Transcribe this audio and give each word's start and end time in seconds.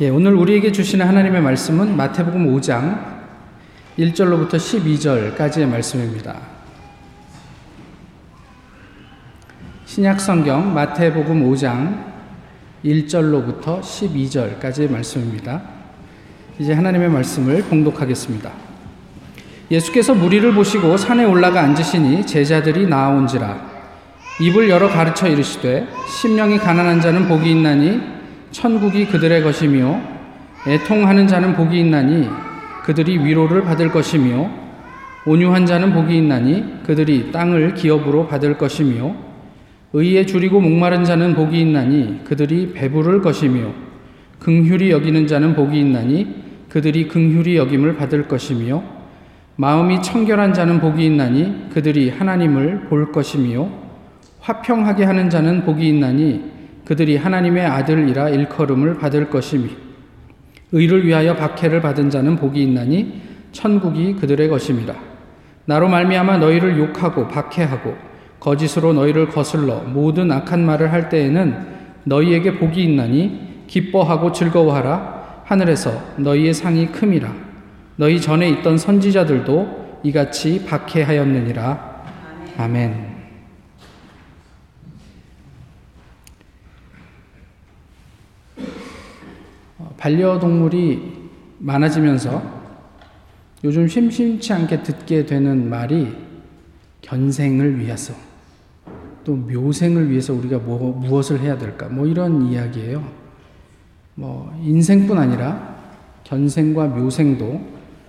예, 0.00 0.10
오늘 0.10 0.32
우리에게 0.34 0.70
주시는 0.70 1.04
하나님의 1.08 1.42
말씀은 1.42 1.96
마태복음 1.96 2.54
5장 2.54 3.18
1절로부터 3.98 4.50
12절까지의 4.50 5.66
말씀입니다. 5.66 6.36
신약 9.86 10.20
성경 10.20 10.72
마태복음 10.72 11.50
5장 11.50 12.04
1절로부터 12.84 13.80
12절까지의 13.80 14.88
말씀입니다. 14.88 15.62
이제 16.60 16.74
하나님의 16.74 17.08
말씀을 17.08 17.64
봉독하겠습니다. 17.64 18.52
예수께서 19.68 20.14
무리를 20.14 20.54
보시고 20.54 20.96
산에 20.96 21.24
올라가 21.24 21.62
앉으시니 21.62 22.24
제자들이 22.24 22.86
나아온지라 22.86 23.66
입을 24.42 24.68
열어 24.68 24.88
가르쳐 24.88 25.26
이르시되 25.26 25.88
심령이 26.20 26.58
가난한 26.58 27.00
자는 27.00 27.26
복이 27.26 27.50
있나니 27.50 28.17
천국이 28.50 29.06
그들의 29.06 29.42
것이며 29.42 30.00
애통하는 30.66 31.26
자는 31.26 31.54
복이 31.54 31.78
있나니 31.80 32.28
그들이 32.84 33.18
위로를 33.24 33.62
받을 33.62 33.90
것이며 33.90 34.50
온유한 35.26 35.66
자는 35.66 35.92
복이 35.92 36.16
있나니 36.16 36.82
그들이 36.84 37.30
땅을 37.30 37.74
기업으로 37.74 38.26
받을 38.26 38.56
것이며 38.56 39.14
의에 39.92 40.26
줄이고 40.26 40.60
목마른 40.60 41.04
자는 41.04 41.34
복이 41.34 41.60
있나니 41.60 42.24
그들이 42.24 42.72
배부를 42.72 43.20
것이며 43.20 43.72
긍휼히 44.38 44.90
여기는 44.90 45.26
자는 45.26 45.54
복이 45.54 45.78
있나니 45.80 46.34
그들이 46.68 47.08
긍휼히 47.08 47.56
여김을 47.56 47.96
받을 47.96 48.28
것이며 48.28 48.82
마음이 49.56 50.02
청결한 50.02 50.52
자는 50.52 50.80
복이 50.80 51.04
있나니 51.04 51.70
그들이 51.70 52.10
하나님을 52.10 52.88
볼 52.88 53.10
것이며 53.12 53.68
화평하게 54.40 55.04
하는 55.04 55.28
자는 55.28 55.64
복이 55.64 55.88
있나니 55.88 56.57
그들이 56.88 57.18
하나님의 57.18 57.66
아들이라 57.66 58.30
일컬음을 58.30 58.96
받을 58.96 59.28
것이미 59.28 59.68
의를 60.72 61.06
위하여 61.06 61.36
박해를 61.36 61.82
받은 61.82 62.08
자는 62.08 62.36
복이 62.36 62.62
있나니 62.62 63.20
천국이 63.52 64.14
그들의 64.14 64.48
것임이라. 64.48 64.94
나로 65.66 65.88
말미암아 65.88 66.38
너희를 66.38 66.78
욕하고 66.78 67.28
박해하고 67.28 67.94
거짓으로 68.40 68.94
너희를 68.94 69.28
거슬러 69.28 69.80
모든 69.80 70.32
악한 70.32 70.64
말을 70.64 70.90
할 70.90 71.10
때에는 71.10 71.66
너희에게 72.04 72.54
복이 72.58 72.82
있나니 72.82 73.64
기뻐하고 73.66 74.32
즐거워하라. 74.32 75.42
하늘에서 75.44 75.92
너희의 76.16 76.54
상이 76.54 76.86
큼이라. 76.86 77.30
너희 77.96 78.18
전에 78.18 78.48
있던 78.48 78.78
선지자들도 78.78 80.00
이같이 80.04 80.64
박해하였느니라. 80.64 82.02
아멘. 82.56 83.17
반려동물이 89.98 91.28
많아지면서 91.58 92.58
요즘 93.64 93.88
심심치 93.88 94.52
않게 94.52 94.82
듣게 94.82 95.26
되는 95.26 95.68
말이 95.68 96.08
견생을 97.02 97.80
위해서 97.80 98.14
또 99.24 99.34
묘생을 99.34 100.10
위해서 100.10 100.32
우리가 100.32 100.58
뭐, 100.58 100.92
무엇을 100.92 101.40
해야 101.40 101.58
될까 101.58 101.88
뭐 101.88 102.06
이런 102.06 102.46
이야기예요. 102.46 103.04
뭐 104.14 104.56
인생뿐 104.62 105.18
아니라 105.18 105.76
견생과 106.24 106.86
묘생도 106.86 107.60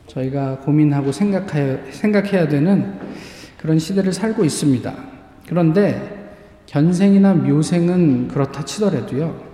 저희가 0.07 0.59
고민하고 0.59 1.11
생각해야, 1.11 1.91
생각해야 1.91 2.47
되는 2.47 2.93
그런 3.57 3.77
시대를 3.79 4.13
살고 4.13 4.45
있습니다. 4.45 4.93
그런데 5.47 6.33
견생이나 6.67 7.33
묘생은 7.33 8.27
그렇다 8.27 8.63
치더라도요. 8.63 9.48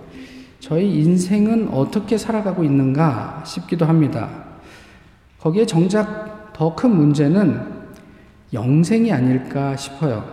저희 0.66 0.98
인생은 0.98 1.68
어떻게 1.68 2.18
살아가고 2.18 2.64
있는가 2.64 3.44
싶기도 3.46 3.84
합니다. 3.84 4.28
거기에 5.38 5.64
정작 5.64 6.52
더 6.52 6.74
큰 6.74 6.90
문제는 6.90 7.60
영생이 8.52 9.12
아닐까 9.12 9.76
싶어요. 9.76 10.24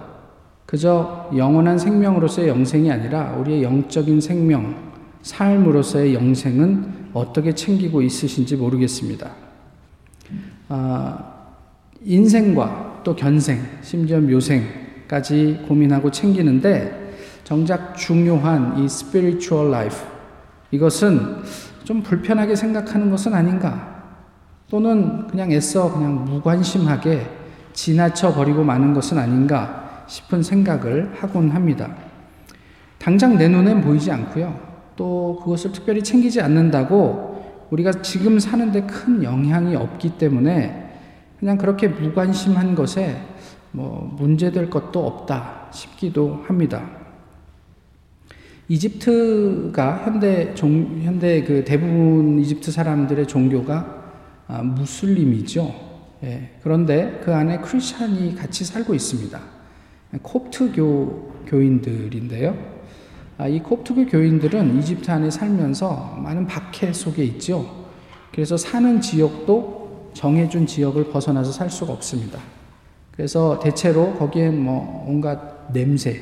그저 0.66 1.30
영원한 1.38 1.78
생명으로서의 1.78 2.48
영생이 2.48 2.92
아니라 2.92 3.34
우리의 3.34 3.62
영적인 3.62 4.22
생명, 4.22 4.76
삶으로서의 5.22 6.16
영생은 6.16 7.12
어떻게 7.14 7.54
챙기고 7.54 8.02
있으신지 8.02 8.56
모르겠습니다. 8.56 9.30
아, 10.70 11.26
인생과 12.04 13.02
또 13.04 13.16
견생, 13.16 13.62
심지어 13.84 14.20
묘생까지 14.20 15.66
고민하고 15.68 16.10
챙기는데 16.10 17.04
정작 17.44 17.96
중요한 17.96 18.80
이 18.80 18.88
life, 19.54 20.00
이 20.00 20.13
것은 20.80 21.44
좀 21.84 22.02
불편하게 22.02 22.56
생각하는 22.56 23.10
것은 23.10 23.34
아닌가? 23.34 23.94
또는 24.70 25.28
그냥 25.28 25.52
애써 25.52 25.92
그냥 25.94 26.26
무관심하게 26.26 27.28
지나쳐 27.74 28.34
버리고 28.34 28.64
마는 28.64 28.94
것은 28.94 29.18
아닌가 29.18 30.06
싶은 30.08 30.42
생각을 30.44 31.14
하곤 31.20 31.50
합니다. 31.50 31.94
당장 32.98 33.38
내 33.38 33.48
눈엔 33.48 33.82
보이지 33.82 34.12
않고요. 34.12 34.58
또 34.96 35.40
그것을 35.44 35.72
특별히 35.72 36.02
챙기지 36.02 36.42
않는다고 36.42 37.68
우리가 37.70 37.92
지금 38.02 38.40
사는데 38.40 38.82
큰 38.84 39.24
영향이 39.24 39.76
없기 39.76 40.18
때문에 40.18 40.92
그냥 41.40 41.58
그렇게 41.58 41.88
무관심한 41.88 42.76
것에 42.76 43.22
뭐 43.72 44.16
문제될 44.18 44.70
것도 44.70 45.06
없다 45.06 45.68
싶기도 45.72 46.44
합니다. 46.48 47.03
이집트가 48.70 50.06
현대 50.06 50.54
종, 50.54 51.02
현대 51.02 51.44
그 51.44 51.64
대부분 51.66 52.40
이집트 52.40 52.72
사람들의 52.72 53.28
종교가 53.28 54.04
아, 54.48 54.62
무슬림이죠. 54.62 55.74
예, 56.24 56.52
그런데 56.62 57.20
그 57.24 57.34
안에 57.34 57.58
크리스찬이 57.60 58.36
같이 58.36 58.64
살고 58.64 58.94
있습니다. 58.94 59.40
콥트교 60.22 61.46
교인들인데요. 61.48 62.56
아, 63.38 63.48
이 63.48 63.62
콥트교 63.62 64.06
교인들은 64.06 64.78
이집트 64.80 65.12
안에 65.12 65.30
살면서 65.30 66.20
많은 66.24 66.48
박해 66.48 66.94
속에 66.94 67.24
있죠. 67.26 67.88
그래서 68.32 68.56
사는 68.56 69.02
지역도 69.02 70.12
정해준 70.14 70.66
지역을 70.68 71.10
벗어나서 71.10 71.52
살 71.52 71.70
수가 71.70 71.94
없습니다. 71.94 72.40
그래서 73.12 73.60
대체로 73.60 74.14
거기엔 74.14 74.60
뭐 74.64 75.06
온갖 75.08 75.72
냄새, 75.74 76.22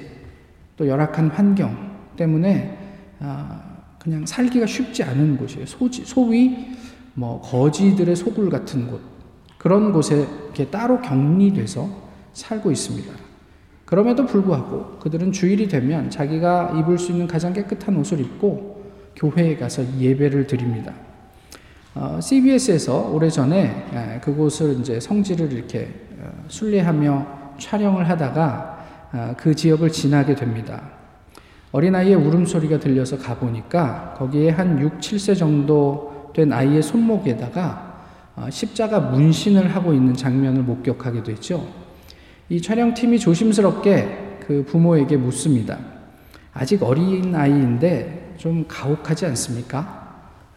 또 0.77 0.87
열악한 0.87 1.29
환경, 1.29 1.90
때문에 2.21 2.77
아, 3.19 3.61
그냥 3.97 4.25
살기가 4.25 4.65
쉽지 4.65 5.03
않은 5.03 5.37
곳이에요. 5.37 5.65
소지, 5.65 6.03
소위 6.05 6.67
뭐 7.13 7.41
거지들의 7.41 8.15
소굴 8.15 8.49
같은 8.49 8.87
곳 8.87 9.01
그런 9.57 9.91
곳에 9.91 10.27
이렇게 10.45 10.67
따로 10.67 11.01
격리돼서 11.01 11.89
살고 12.33 12.71
있습니다. 12.71 13.11
그럼에도 13.85 14.25
불구하고 14.25 14.99
그들은 14.99 15.31
주일이 15.31 15.67
되면 15.67 16.09
자기가 16.09 16.73
입을 16.79 16.97
수 16.97 17.11
있는 17.11 17.27
가장 17.27 17.53
깨끗한 17.53 17.97
옷을 17.97 18.21
입고 18.21 18.81
교회에 19.15 19.57
가서 19.57 19.83
예배를 19.99 20.47
드립니다. 20.47 20.93
어, 21.93 22.19
CBS에서 22.21 23.09
오래전에 23.09 23.87
예, 23.93 24.19
그곳을 24.21 24.79
이제 24.79 24.99
성지를 24.99 25.51
이렇게 25.51 25.89
어, 26.19 26.31
순례하며 26.47 27.55
촬영을 27.59 28.07
하다가 28.07 28.87
어, 29.11 29.33
그 29.37 29.53
지역을 29.53 29.91
지나게 29.91 30.35
됩니다. 30.35 31.00
어린아이의 31.71 32.15
울음소리가 32.15 32.79
들려서 32.79 33.17
가보니까 33.17 34.15
거기에 34.17 34.49
한 34.49 34.79
6, 34.79 34.99
7세 34.99 35.37
정도 35.37 36.31
된 36.33 36.51
아이의 36.51 36.81
손목에다가 36.81 37.91
어, 38.35 38.47
십자가 38.49 38.99
문신을 38.99 39.73
하고 39.75 39.93
있는 39.93 40.13
장면을 40.13 40.63
목격하게 40.63 41.23
되죠. 41.23 41.65
이 42.49 42.61
촬영팀이 42.61 43.19
조심스럽게 43.19 44.39
그 44.45 44.65
부모에게 44.65 45.17
묻습니다. 45.17 45.77
아직 46.53 46.83
어린 46.83 47.33
아이인데 47.35 48.35
좀 48.37 48.65
가혹하지 48.67 49.25
않습니까? 49.27 50.01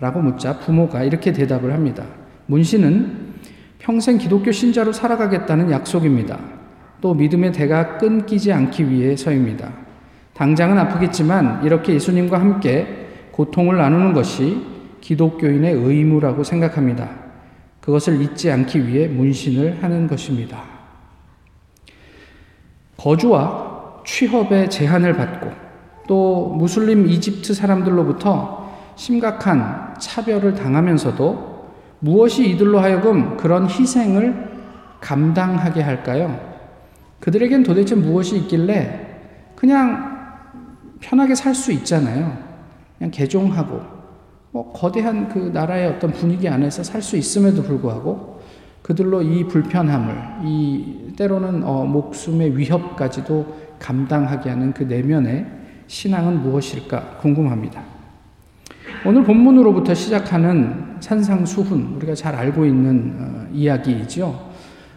라고 0.01 0.21
묻자 0.21 0.59
부모가 0.59 1.05
이렇게 1.05 1.33
대답을 1.33 1.73
합니다. 1.73 2.05
문신은 2.47 3.35
평생 3.79 4.19
기독교 4.19 4.51
신자로 4.51 4.93
살아가겠다는 4.93 5.71
약속입니다. 5.71 6.39
또 7.01 7.15
믿음의 7.15 7.53
대가 7.53 7.99
끊기지 7.99 8.53
않기 8.53 8.91
위해서입니다. 8.91 9.84
당장은 10.35 10.79
아프겠지만 10.79 11.65
이렇게 11.65 11.95
예수님과 11.95 12.39
함께 12.39 13.09
고통을 13.31 13.77
나누는 13.77 14.13
것이 14.13 14.63
기독교인의 15.01 15.75
의무라고 15.75 16.45
생각합니다. 16.45 17.09
그것을 17.81 18.21
잊지 18.21 18.51
않기 18.51 18.87
위해 18.87 19.07
문신을 19.07 19.83
하는 19.83 20.07
것입니다. 20.07 20.63
거주와 22.97 24.03
취업의 24.07 24.71
제한을 24.71 25.15
받고 25.15 25.53
또 26.09 26.55
무슬림 26.57 27.07
이집트 27.07 27.55
사람들로부터 27.55 28.73
심각한 28.97 29.95
차별을 29.99 30.55
당하면서도 30.55 31.55
무엇이 32.01 32.49
이들로 32.51 32.81
하여금 32.81 33.37
그런 33.37 33.69
희생을 33.69 34.53
감당하게 35.01 35.83
할까요? 35.83 36.39
그들에겐 37.21 37.63
도대체 37.63 37.95
무엇이 37.95 38.37
있길래 38.39 39.19
그냥 39.55 40.14
편하게 41.05 41.35
살 41.35 41.55
수 41.55 41.71
있잖아요. 41.73 42.37
그냥 42.99 43.11
개종하고 43.11 43.81
뭐 44.53 44.73
거대한 44.73 45.29
그 45.29 45.51
나라의 45.53 45.89
어떤 45.89 46.13
분위기 46.13 46.49
안에서 46.49 46.83
살 46.83 47.03
수 47.03 47.17
있음에도 47.17 47.63
불구하고 47.63 48.41
그들로 48.83 49.23
이 49.23 49.45
불편함을 49.45 50.17
이 50.45 51.13
때로는 51.17 51.63
어, 51.65 51.85
목숨의 51.85 52.57
위협까지도 52.57 53.65
감당하게 53.79 54.51
하는 54.51 54.73
그 54.73 54.85
내면의 54.85 55.47
신앙은 55.87 56.43
무엇일까 56.43 57.19
궁금합니다. 57.21 57.83
오늘 59.05 59.23
본문으로부터 59.25 59.93
시작하는 59.95 60.97
산상수훈 61.01 61.97
우리가 61.97 62.15
잘 62.15 62.35
알고 62.35 62.65
있는 62.65 63.17
어, 63.19 63.47
이야기이죠. 63.53 64.54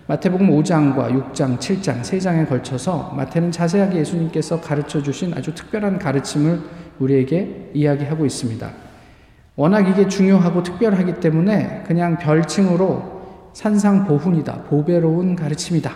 마태복음 0.08 0.50
5장과 0.50 1.34
6장, 1.34 1.60
7장, 1.60 2.00
3장에 2.00 2.48
걸쳐서 2.48 3.14
마태는 3.18 3.52
자세하게 3.52 4.00
예수님께서 4.00 4.62
가르쳐 4.62 5.04
주신 5.04 5.34
아주 5.34 5.54
특별한 5.54 6.00
가르침을 6.00 6.62
우리에게 7.00 7.72
이야기하고 7.74 8.26
있습니다. 8.26 8.70
워낙 9.58 9.82
이게 9.90 10.08
중요하고 10.08 10.64
특별하기 10.64 11.16
때문에 11.16 11.84
그냥 11.86 12.18
별칭으로 12.18 13.52
산상보훈이다, 13.52 14.64
보배로운 14.70 15.36
가르침이다, 15.36 15.92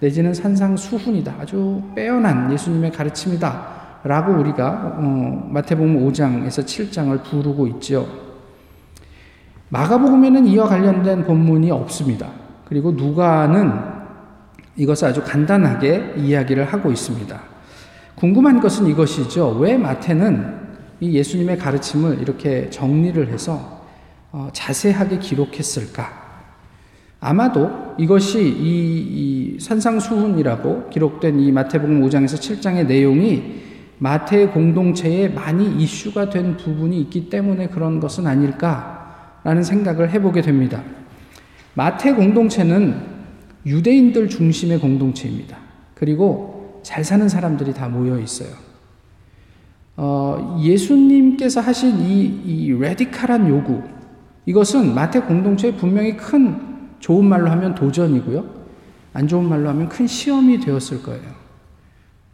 내지는 0.00 0.34
산상수훈이다, 0.34 1.36
아주 1.38 1.80
빼어난 1.94 2.52
예수님의 2.52 2.90
가르침이다, 2.90 4.00
라고 4.02 4.32
우리가 4.32 4.96
어, 4.98 5.48
마태복음 5.50 6.04
5장에서 6.08 6.64
7장을 6.64 7.22
부르고 7.22 7.68
있죠. 7.68 8.08
마가복음에는 9.68 10.44
이와 10.46 10.66
관련된 10.66 11.24
본문이 11.24 11.70
없습니다. 11.70 12.43
그리고 12.74 12.90
누가는 12.90 13.70
이것을 14.74 15.06
아주 15.06 15.22
간단하게 15.22 16.14
이야기를 16.16 16.64
하고 16.64 16.90
있습니다. 16.90 17.40
궁금한 18.16 18.58
것은 18.58 18.88
이것이죠. 18.88 19.58
왜 19.60 19.76
마태는 19.76 20.56
이 20.98 21.12
예수님의 21.12 21.58
가르침을 21.58 22.20
이렇게 22.20 22.68
정리를 22.70 23.28
해서 23.28 23.86
어, 24.32 24.48
자세하게 24.52 25.20
기록했을까? 25.20 26.24
아마도 27.20 27.94
이것이 27.96 28.42
이, 28.42 29.54
이 29.54 29.60
산상수훈이라고 29.60 30.90
기록된 30.90 31.38
이 31.38 31.52
마태복음 31.52 32.00
5장에서 32.00 32.40
7장의 32.40 32.88
내용이 32.88 33.62
마태 33.98 34.48
공동체에 34.48 35.28
많이 35.28 35.80
이슈가 35.80 36.28
된 36.28 36.56
부분이 36.56 37.00
있기 37.02 37.30
때문에 37.30 37.68
그런 37.68 38.00
것은 38.00 38.26
아닐까라는 38.26 39.62
생각을 39.62 40.10
해보게 40.10 40.42
됩니다. 40.42 40.82
마태 41.74 42.12
공동체는 42.14 43.14
유대인들 43.66 44.28
중심의 44.28 44.78
공동체입니다. 44.78 45.56
그리고 45.94 46.80
잘 46.82 47.02
사는 47.02 47.28
사람들이 47.28 47.72
다 47.72 47.88
모여 47.88 48.18
있어요. 48.18 48.50
어, 49.96 50.58
예수님께서 50.62 51.60
하신 51.60 52.00
이, 52.00 52.24
이 52.44 52.72
레디칼한 52.72 53.48
요구, 53.48 53.82
이것은 54.46 54.94
마태 54.94 55.20
공동체에 55.20 55.74
분명히 55.74 56.16
큰 56.16 56.74
좋은 56.98 57.24
말로 57.24 57.50
하면 57.50 57.74
도전이고요. 57.74 58.44
안 59.14 59.28
좋은 59.28 59.48
말로 59.48 59.68
하면 59.70 59.88
큰 59.88 60.06
시험이 60.06 60.60
되었을 60.60 61.02
거예요. 61.02 61.22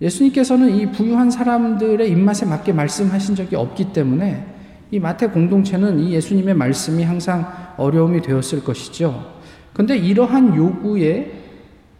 예수님께서는 0.00 0.74
이 0.74 0.90
부유한 0.90 1.30
사람들의 1.30 2.10
입맛에 2.10 2.46
맞게 2.46 2.72
말씀하신 2.72 3.34
적이 3.34 3.56
없기 3.56 3.92
때문에 3.92 4.46
이 4.90 4.98
마태 4.98 5.28
공동체는 5.28 6.00
이 6.00 6.12
예수님의 6.14 6.54
말씀이 6.54 7.02
항상 7.04 7.46
어려움이 7.80 8.22
되었을 8.22 8.62
것이죠. 8.62 9.40
근데 9.72 9.96
이러한 9.96 10.54
요구에 10.54 11.32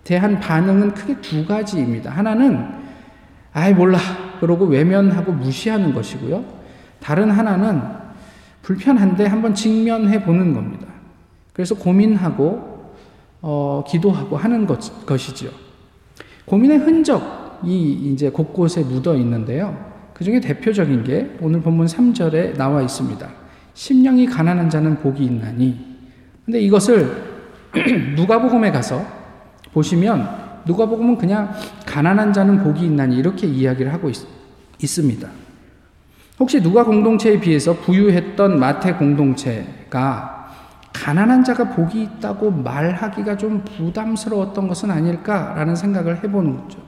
대한 0.05 0.39
반응은 0.39 0.95
크게 0.95 1.21
두 1.21 1.47
가지입니다. 1.47 2.11
하나는 2.11 2.69
아이 3.53 3.75
몰라 3.75 3.99
그러고 4.41 4.67
외면하고 4.67 5.33
무시하는 5.33 5.95
것이고요. 5.95 6.45
다른 7.01 7.31
하나는 7.31 7.83
불편한데 8.63 9.27
한번 9.27 9.55
직면해 9.55 10.23
보는 10.23 10.55
겁니다. 10.55 10.87
그래서 11.53 11.75
고민하고 11.75 12.71
어, 13.43 13.85
기도하고 13.89 14.37
하는 14.37 14.67
것, 14.67 15.07
것이지요. 15.07 15.51
고민의 16.45 16.79
흔적이 16.79 17.93
이제 17.93 18.31
곳곳에 18.31 18.83
묻어 18.83 19.17
있는데요. 19.17 19.91
그 20.13 20.25
중에 20.25 20.41
대표적인 20.41 21.05
게 21.05 21.31
오늘 21.41 21.63
본문 21.63 21.87
3절에 21.87 22.57
나와 22.57 22.83
있습니다. 22.83 23.40
심령이 23.75 24.27
가난한 24.27 24.71
자는 24.71 24.97
복이 24.99 25.25
있나니. 25.25 25.79
근데 26.45 26.61
이것을 26.61 27.31
누가복음에 28.17 28.71
가서 28.73 29.05
보시면 29.73 30.29
누가복음은 30.67 31.17
그냥 31.17 31.53
가난한 31.87 32.33
자는 32.33 32.63
복이 32.63 32.85
있나니 32.85 33.17
이렇게 33.17 33.47
이야기를 33.47 33.93
하고 33.93 34.11
있, 34.11 34.17
있습니다. 34.83 35.29
혹시 36.39 36.63
누가 36.63 36.85
공동체에 36.85 37.39
비해서 37.39 37.75
부유했던 37.75 38.59
마태 38.59 38.95
공동체가 38.95 40.41
가난한 40.93 41.45
자가 41.45 41.71
복이 41.71 42.03
있다고 42.03 42.51
말하기가 42.51 43.37
좀 43.37 43.65
부담스러웠던 43.65 44.69
것은 44.69 44.91
아닐까라는 44.91 45.77
생각을 45.77 46.25
해보는 46.25 46.57
거죠. 46.57 46.79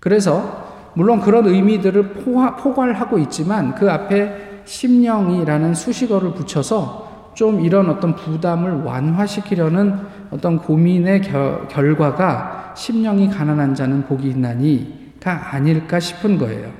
그래서 0.00 0.74
물론 0.94 1.20
그런 1.20 1.46
의미들을 1.46 2.14
포괄하고 2.14 3.18
있지만 3.18 3.74
그 3.74 3.90
앞에 3.90 4.45
심령이라는 4.66 5.74
수식어를 5.74 6.34
붙여서 6.34 7.32
좀 7.34 7.64
이런 7.64 7.88
어떤 7.88 8.14
부담을 8.14 8.82
완화시키려는 8.82 9.98
어떤 10.30 10.58
고민의 10.58 11.22
겨, 11.22 11.66
결과가 11.68 12.74
심령이 12.76 13.30
가난한 13.30 13.74
자는 13.74 14.04
복이 14.06 14.28
있나니가 14.28 15.52
아닐까 15.52 16.00
싶은 16.00 16.38
거예요. 16.38 16.70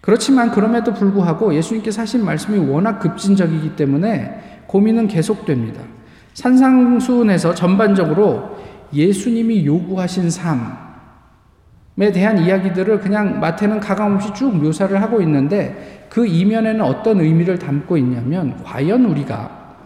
그렇지만 0.00 0.50
그럼에도 0.50 0.94
불구하고 0.94 1.54
예수님께서 1.54 2.02
하신 2.02 2.24
말씀이 2.24 2.58
워낙 2.58 2.98
급진적이기 3.00 3.76
때문에 3.76 4.64
고민은 4.66 5.08
계속됩니다. 5.08 5.82
산상수훈에서 6.34 7.54
전반적으로 7.54 8.56
예수님이 8.92 9.66
요구하신 9.66 10.30
삶, 10.30 10.58
에 10.60 10.89
대한 12.10 12.38
이야기들을 12.38 13.00
그냥 13.00 13.40
마태는 13.40 13.78
가감없이 13.80 14.32
쭉 14.32 14.56
묘사를 14.56 15.00
하고 15.02 15.20
있는데 15.20 16.06
그 16.08 16.26
이면에는 16.26 16.80
어떤 16.80 17.20
의미를 17.20 17.58
담고 17.58 17.98
있냐면 17.98 18.62
과연 18.64 19.04
우리가 19.04 19.76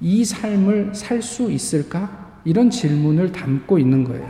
이 0.00 0.24
삶을 0.24 0.90
살 0.94 1.22
수 1.22 1.50
있을까? 1.50 2.30
이런 2.44 2.70
질문을 2.70 3.32
담고 3.32 3.78
있는 3.78 4.02
거예요. 4.02 4.26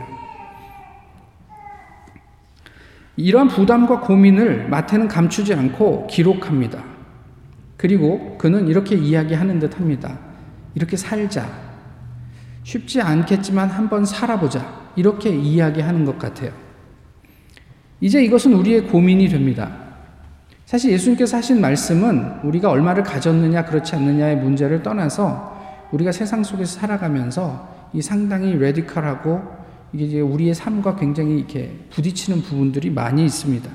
이러한 3.15 3.47
부담과 3.47 4.01
고민을 4.01 4.67
마태는 4.69 5.07
감추지 5.07 5.53
않고 5.53 6.07
기록합니다. 6.07 6.83
그리고 7.77 8.37
그는 8.37 8.67
이렇게 8.67 8.95
이야기하는 8.95 9.59
듯 9.59 9.79
합니다. 9.79 10.19
이렇게 10.75 10.95
살자. 10.95 11.47
쉽지 12.63 13.01
않겠지만 13.01 13.69
한번 13.69 14.05
살아보자. 14.05 14.91
이렇게 14.95 15.29
이야기하는 15.29 16.05
것 16.05 16.19
같아요. 16.19 16.51
이제 18.01 18.23
이것은 18.23 18.53
우리의 18.53 18.87
고민이 18.87 19.29
됩니다. 19.29 19.71
사실 20.65 20.91
예수님께서 20.91 21.37
하신 21.37 21.61
말씀은 21.61 22.39
우리가 22.43 22.69
얼마를 22.69 23.03
가졌느냐 23.03 23.65
그렇지 23.65 23.95
않느냐의 23.95 24.37
문제를 24.37 24.81
떠나서 24.81 25.87
우리가 25.91 26.11
세상 26.11 26.43
속에서 26.43 26.79
살아가면서 26.79 27.69
이 27.93 28.01
상당히 28.01 28.55
레디컬하고 28.55 29.41
이게 29.93 30.05
이제 30.05 30.19
우리의 30.21 30.55
삶과 30.55 30.95
굉장히 30.95 31.37
이렇게 31.37 31.77
부딪히는 31.91 32.41
부분들이 32.41 32.89
많이 32.89 33.25
있습니다. 33.25 33.69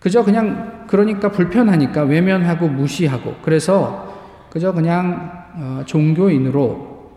그저 0.00 0.22
그냥 0.22 0.84
그러니까 0.86 1.30
불편하니까 1.30 2.02
외면하고 2.02 2.68
무시하고 2.68 3.36
그래서 3.42 4.12
그저 4.50 4.72
그냥 4.72 5.32
어, 5.56 5.82
종교인으로 5.86 7.10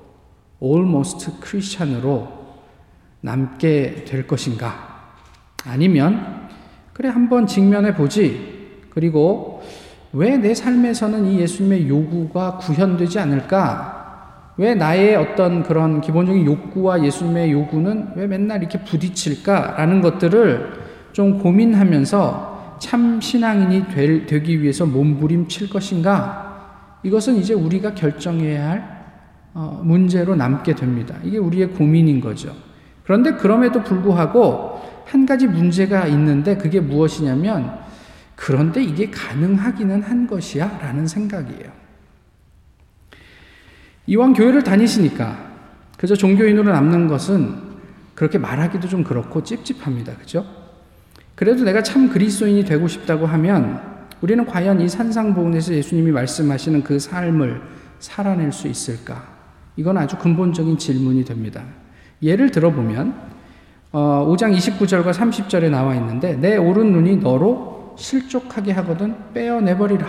almost 0.61 1.31
크리스찬으로 1.41 2.27
남게 3.21 4.05
될 4.05 4.25
것인가? 4.25 4.86
아니면 5.65 6.47
그래 6.93 7.09
한번 7.09 7.47
직면해 7.47 7.93
보지. 7.95 8.85
그리고 8.89 9.61
왜 10.13 10.37
내 10.37 10.53
삶에서는 10.53 11.25
이 11.25 11.39
예수님의 11.41 11.89
요구가 11.89 12.57
구현되지 12.57 13.19
않을까? 13.19 14.53
왜 14.57 14.73
나의 14.73 15.15
어떤 15.15 15.61
그런 15.63 16.01
기본적인 16.01 16.45
욕구와 16.45 17.03
예수님의 17.03 17.51
요구는 17.51 18.13
왜 18.15 18.25
맨날 18.25 18.59
이렇게 18.59 18.79
부딪힐까라는 18.83 20.01
것들을 20.01 20.73
좀 21.11 21.37
고민하면서 21.39 22.77
참 22.79 23.21
신앙인이 23.21 23.87
될, 23.89 24.25
되기 24.25 24.61
위해서 24.61 24.85
몸부림칠 24.85 25.69
것인가? 25.69 26.99
이것은 27.03 27.35
이제 27.35 27.53
우리가 27.53 27.93
결정해야 27.93 28.69
할 28.69 28.97
어, 29.53 29.81
문제로 29.83 30.35
남게 30.35 30.75
됩니다. 30.75 31.15
이게 31.23 31.37
우리의 31.37 31.69
고민인 31.69 32.21
거죠. 32.21 32.53
그런데 33.03 33.33
그럼에도 33.33 33.83
불구하고 33.83 34.76
한 35.07 35.25
가지 35.25 35.47
문제가 35.47 36.05
있는데 36.07 36.57
그게 36.57 36.79
무엇이냐면 36.79 37.79
그런데 38.35 38.83
이게 38.83 39.09
가능하기는 39.09 40.03
한 40.03 40.27
것이야 40.27 40.79
라는 40.81 41.07
생각이에요. 41.07 41.71
이왕 44.05 44.33
교회를 44.33 44.63
다니시니까 44.63 45.47
그저 45.97 46.15
종교인으로 46.15 46.71
남는 46.71 47.07
것은 47.07 47.55
그렇게 48.15 48.37
말하기도 48.37 48.87
좀 48.87 49.03
그렇고 49.03 49.43
찝찝합니다. 49.43 50.15
그죠? 50.17 50.45
그래도 51.35 51.63
내가 51.63 51.83
참 51.83 52.09
그리스도인이 52.09 52.65
되고 52.65 52.87
싶다고 52.87 53.25
하면 53.25 53.81
우리는 54.21 54.45
과연 54.45 54.81
이 54.81 54.89
산상보훈에서 54.89 55.73
예수님이 55.73 56.11
말씀하시는 56.11 56.83
그 56.83 56.99
삶을 56.99 57.61
살아낼 57.99 58.51
수 58.51 58.67
있을까? 58.67 59.27
이건 59.75 59.97
아주 59.97 60.17
근본적인 60.17 60.77
질문이 60.77 61.25
됩니다. 61.25 61.63
예를 62.21 62.49
들어보면 62.49 63.36
어, 63.99 64.27
5장 64.29 64.55
29절과 64.55 65.11
30절에 65.11 65.71
나와 65.71 65.95
있는데 65.95 66.35
내 66.35 66.55
오른 66.55 66.91
눈이 66.91 67.15
너로 67.17 67.95
실족하게 67.97 68.71
하거든 68.73 69.15
빼어내버리라. 69.33 70.05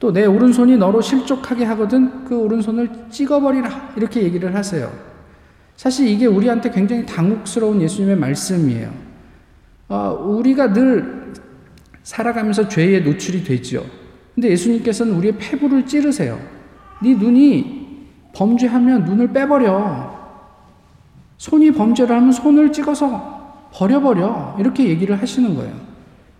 또 0.00 0.10
내 0.12 0.26
오른손이 0.26 0.76
너로 0.78 1.00
실족하게 1.00 1.64
하거든 1.66 2.24
그 2.24 2.36
오른손을 2.36 2.90
찍어버리라. 3.10 3.92
이렇게 3.96 4.24
얘기를 4.24 4.52
하세요. 4.52 4.90
사실 5.76 6.08
이게 6.08 6.26
우리한테 6.26 6.72
굉장히 6.72 7.06
당혹스러운 7.06 7.80
예수님의 7.82 8.16
말씀이에요. 8.16 8.90
어, 9.88 10.18
우리가 10.20 10.72
늘 10.72 11.32
살아가면서 12.02 12.66
죄에 12.66 12.98
노출이 12.98 13.44
되죠. 13.44 13.86
근데 14.34 14.50
예수님께서는 14.50 15.14
우리의 15.14 15.36
폐부를 15.38 15.86
찌르세요. 15.86 16.40
네 17.00 17.14
눈이 17.14 18.06
범죄하면 18.34 19.04
눈을 19.04 19.32
빼버려. 19.32 20.17
손이 21.38 21.70
범죄를 21.72 22.14
하면 22.16 22.32
손을 22.32 22.72
찍어서 22.72 23.68
버려버려. 23.72 24.56
이렇게 24.58 24.88
얘기를 24.88 25.20
하시는 25.20 25.54
거예요. 25.54 25.72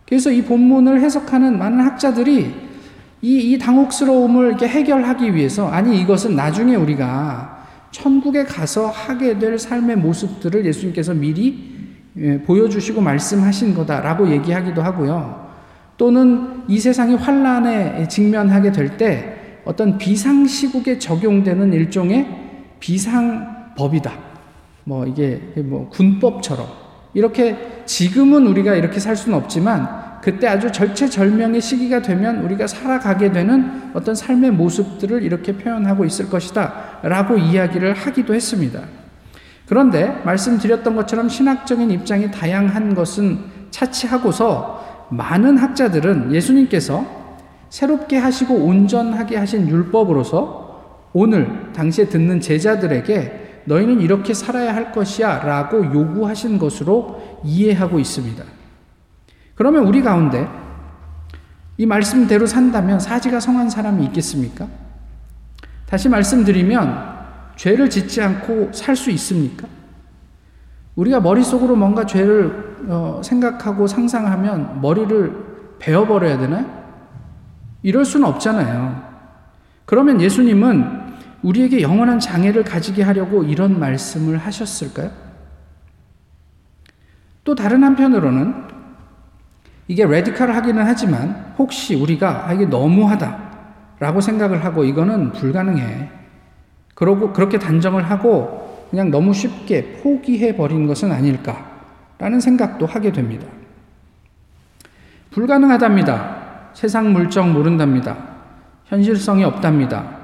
그래서 0.06 0.30
이 0.30 0.42
본문을 0.42 1.00
해석하는 1.00 1.58
많은 1.58 1.80
학자들이 1.80 2.54
이, 3.20 3.52
이 3.52 3.58
당혹스러움을 3.58 4.48
이렇게 4.48 4.68
해결하기 4.68 5.34
위해서, 5.34 5.68
아니, 5.68 6.00
이것은 6.00 6.36
나중에 6.36 6.76
우리가 6.76 7.66
천국에 7.90 8.44
가서 8.44 8.88
하게 8.88 9.38
될 9.38 9.58
삶의 9.58 9.96
모습들을 9.96 10.64
예수님께서 10.66 11.14
미리 11.14 11.76
예, 12.16 12.40
보여주시고 12.42 13.00
말씀하신 13.00 13.74
거다라고 13.74 14.30
얘기하기도 14.30 14.82
하고요. 14.82 15.48
또는 15.96 16.62
이 16.68 16.78
세상이 16.78 17.14
환란에 17.14 18.06
직면하게 18.08 18.72
될 18.72 18.96
때 18.96 19.38
어떤 19.64 19.98
비상시국에 19.98 20.98
적용되는 20.98 21.72
일종의 21.72 22.26
비상법이다. 22.80 24.27
뭐 24.88 25.04
이게 25.04 25.38
뭐 25.56 25.90
군법처럼 25.90 26.66
이렇게 27.12 27.82
지금은 27.84 28.46
우리가 28.46 28.74
이렇게 28.74 28.98
살 28.98 29.16
수는 29.16 29.36
없지만 29.36 30.18
그때 30.22 30.46
아주 30.46 30.72
절체절명의 30.72 31.60
시기가 31.60 32.00
되면 32.00 32.42
우리가 32.42 32.66
살아가게 32.66 33.30
되는 33.30 33.90
어떤 33.92 34.14
삶의 34.14 34.52
모습들을 34.52 35.22
이렇게 35.22 35.52
표현하고 35.52 36.06
있을 36.06 36.30
것이다. 36.30 37.00
라고 37.02 37.36
이야기를 37.36 37.92
하기도 37.92 38.34
했습니다. 38.34 38.80
그런데 39.66 40.22
말씀드렸던 40.24 40.96
것처럼 40.96 41.28
신학적인 41.28 41.90
입장이 41.90 42.30
다양한 42.30 42.94
것은 42.94 43.40
차치하고서 43.70 45.08
많은 45.10 45.58
학자들은 45.58 46.32
예수님께서 46.32 47.04
새롭게 47.68 48.16
하시고 48.16 48.54
온전하게 48.54 49.36
하신 49.36 49.68
율법으로서 49.68 51.10
오늘 51.12 51.72
당시에 51.74 52.06
듣는 52.06 52.40
제자들에게 52.40 53.47
너희는 53.68 54.00
이렇게 54.00 54.34
살아야 54.34 54.74
할 54.74 54.92
것이야 54.92 55.40
라고 55.40 55.84
요구하신 55.84 56.58
것으로 56.58 57.40
이해하고 57.44 57.98
있습니다. 57.98 58.42
그러면 59.54 59.86
우리 59.86 60.02
가운데 60.02 60.48
이 61.76 61.86
말씀대로 61.86 62.46
산다면 62.46 62.98
사지가 62.98 63.40
성한 63.40 63.70
사람이 63.70 64.04
있겠습니까? 64.06 64.66
다시 65.86 66.08
말씀드리면 66.08 67.18
죄를 67.56 67.88
짓지 67.90 68.22
않고 68.22 68.72
살 68.72 68.96
수 68.96 69.10
있습니까? 69.10 69.66
우리가 70.96 71.20
머릿속으로 71.20 71.76
뭔가 71.76 72.06
죄를 72.06 72.76
어, 72.88 73.20
생각하고 73.22 73.86
상상하면 73.86 74.80
머리를 74.80 75.32
베어버려야 75.78 76.38
되나요? 76.38 76.66
이럴 77.82 78.04
수는 78.04 78.26
없잖아요. 78.26 79.00
그러면 79.84 80.20
예수님은 80.20 80.97
우리에게 81.42 81.82
영원한 81.82 82.18
장애를 82.18 82.64
가지게 82.64 83.02
하려고 83.02 83.44
이런 83.44 83.78
말씀을 83.78 84.38
하셨을까요? 84.38 85.10
또 87.44 87.54
다른 87.54 87.84
한편으로는 87.84 88.54
이게 89.86 90.04
레디컬하기는 90.04 90.84
하지만 90.84 91.54
혹시 91.58 91.94
우리가 91.94 92.48
아, 92.48 92.52
이게 92.52 92.66
너무하다 92.66 93.48
라고 94.00 94.20
생각을 94.20 94.64
하고 94.64 94.84
이거는 94.84 95.32
불가능해. 95.32 96.10
그러고 96.94 97.32
그렇게 97.32 97.58
단정을 97.58 98.10
하고 98.10 98.86
그냥 98.90 99.10
너무 99.10 99.32
쉽게 99.32 100.00
포기해 100.02 100.56
버린 100.56 100.86
것은 100.86 101.10
아닐까라는 101.12 102.40
생각도 102.40 102.86
하게 102.86 103.12
됩니다. 103.12 103.46
불가능하답니다. 105.30 106.70
세상 106.74 107.12
물정 107.12 107.52
모른답니다. 107.52 108.16
현실성이 108.86 109.44
없답니다. 109.44 110.17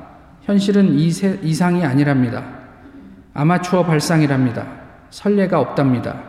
현실은 0.45 0.95
이세, 0.95 1.41
이상이 1.43 1.85
아니랍니다. 1.85 2.45
아마추어 3.33 3.85
발상이랍니다. 3.85 4.67
선례가 5.11 5.59
없답니다. 5.59 6.23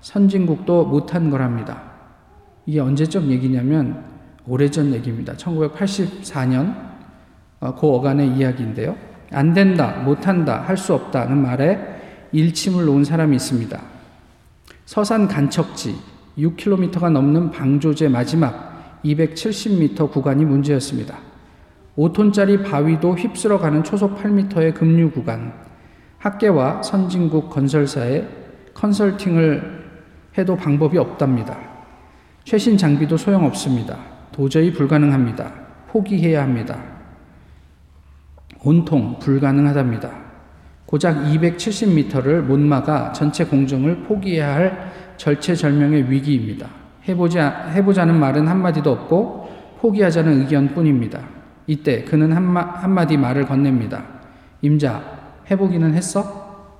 선진국도 0.00 0.86
못한 0.86 1.30
거랍니다. 1.30 1.80
이게 2.66 2.80
언제적 2.80 3.24
얘기냐면 3.24 4.04
오래전 4.46 4.92
얘기입니다. 4.92 5.34
1984년 5.34 6.74
어, 7.60 7.74
그 7.74 7.86
어간의 7.86 8.36
이야기인데요. 8.36 8.96
안 9.32 9.54
된다, 9.54 10.02
못한다, 10.04 10.62
할 10.66 10.76
수 10.76 10.94
없다는 10.94 11.40
말에 11.40 11.78
일침을 12.32 12.84
놓은 12.86 13.04
사람이 13.04 13.36
있습니다. 13.36 13.80
서산 14.84 15.28
간척지 15.28 15.94
6km가 16.38 17.10
넘는 17.10 17.50
방조제 17.50 18.08
마지막 18.08 18.98
270m 19.04 20.10
구간이 20.10 20.44
문제였습니다. 20.44 21.29
5톤짜리 21.96 22.64
바위도 22.64 23.14
휩쓸어 23.14 23.58
가는 23.58 23.82
초속 23.82 24.16
8m의 24.16 24.74
급류 24.74 25.10
구간, 25.10 25.52
학계와 26.18 26.82
선진국 26.82 27.50
건설사에 27.50 28.26
컨설팅을 28.74 29.80
해도 30.38 30.56
방법이 30.56 30.98
없답니다. 30.98 31.58
최신 32.44 32.76
장비도 32.76 33.16
소용없습니다. 33.16 33.98
도저히 34.32 34.72
불가능합니다. 34.72 35.52
포기해야 35.88 36.42
합니다. 36.42 36.80
온통 38.62 39.18
불가능하답니다. 39.18 40.10
고작 40.86 41.24
270m를 41.24 42.40
못 42.40 42.58
막아 42.58 43.12
전체 43.12 43.44
공정을 43.44 44.02
포기해야 44.02 44.54
할 44.54 44.92
절체절명의 45.16 46.10
위기입니다. 46.10 46.68
해보자, 47.08 47.70
해보자는 47.74 48.18
말은 48.18 48.46
한마디도 48.46 48.90
없고 48.90 49.48
포기하자는 49.80 50.40
의견뿐입니다. 50.42 51.39
이때 51.70 52.02
그는 52.02 52.32
한마, 52.32 52.62
한마디 52.62 53.16
말을 53.16 53.46
건넵니다. 53.46 54.02
임자, 54.60 55.04
해보기는 55.48 55.94
했어? 55.94 56.74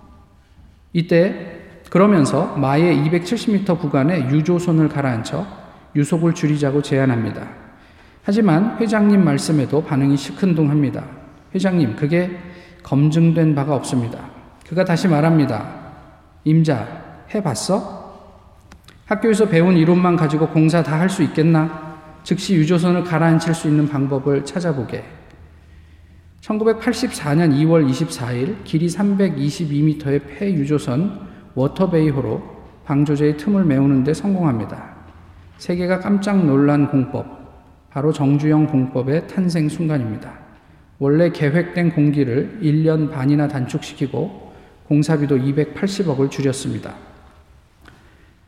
이때 0.92 1.60
그러면서 1.90 2.56
마의 2.56 2.96
270m 3.04 3.78
구간에 3.78 4.28
유조선을 4.30 4.88
가라앉혀 4.88 5.46
유속을 5.94 6.34
줄이자고 6.34 6.82
제안합니다. 6.82 7.46
하지만 8.24 8.78
회장님 8.80 9.24
말씀에도 9.24 9.84
반응이 9.84 10.16
시큰둥합니다. 10.16 11.04
회장님, 11.54 11.94
그게 11.94 12.36
검증된 12.82 13.54
바가 13.54 13.76
없습니다. 13.76 14.18
그가 14.68 14.84
다시 14.84 15.06
말합니다. 15.06 15.68
임자, 16.42 16.88
해봤어? 17.32 18.00
학교에서 19.06 19.48
배운 19.48 19.76
이론만 19.76 20.16
가지고 20.16 20.48
공사 20.48 20.82
다 20.82 20.98
할 20.98 21.08
수 21.08 21.22
있겠나? 21.22 21.89
즉시 22.22 22.54
유조선을 22.54 23.04
가라앉힐 23.04 23.54
수 23.54 23.68
있는 23.68 23.88
방법을 23.88 24.44
찾아보게. 24.44 25.04
1984년 26.40 27.52
2월 27.52 27.88
24일 27.90 28.64
길이 28.64 28.86
322m의 28.86 30.22
폐 30.26 30.52
유조선 30.52 31.28
워터베이호로 31.54 32.42
방조제의 32.84 33.36
틈을 33.36 33.64
메우는 33.64 34.04
데 34.04 34.14
성공합니다. 34.14 34.96
세계가 35.58 36.00
깜짝 36.00 36.44
놀란 36.44 36.88
공법, 36.88 37.26
바로 37.90 38.12
정주영 38.12 38.66
공법의 38.66 39.28
탄생 39.28 39.68
순간입니다. 39.68 40.32
원래 40.98 41.30
계획된 41.30 41.92
공기를 41.92 42.60
1년 42.62 43.10
반이나 43.10 43.48
단축시키고 43.48 44.52
공사비도 44.86 45.36
280억을 45.36 46.30
줄였습니다. 46.30 46.94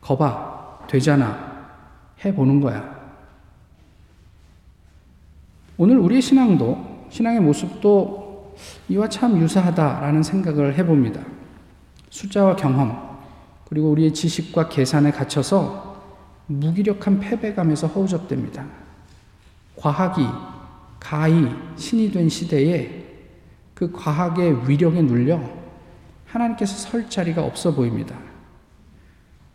거봐, 0.01 0.87
되잖아. 0.87 1.53
해보는 2.23 2.59
거야. 2.59 2.92
오늘 5.83 5.97
우리의 5.97 6.21
신앙도, 6.21 7.07
신앙의 7.09 7.41
모습도 7.41 8.55
이와 8.87 9.09
참 9.09 9.37
유사하다라는 9.37 10.23
생각을 10.23 10.77
해봅니다. 10.77 11.19
숫자와 12.09 12.55
경험, 12.55 13.19
그리고 13.67 13.91
우리의 13.91 14.13
지식과 14.13 14.69
계산에 14.69 15.11
갇혀서 15.11 16.01
무기력한 16.47 17.19
패배감에서 17.19 17.87
허우적됩니다. 17.87 18.65
과학이 19.75 20.25
가히 21.01 21.49
신이 21.75 22.11
된 22.11 22.29
시대에 22.29 23.03
그 23.73 23.91
과학의 23.91 24.69
위력에 24.69 25.01
눌려 25.01 25.41
하나님께서 26.27 26.77
설 26.77 27.09
자리가 27.09 27.43
없어 27.43 27.73
보입니다. 27.73 28.15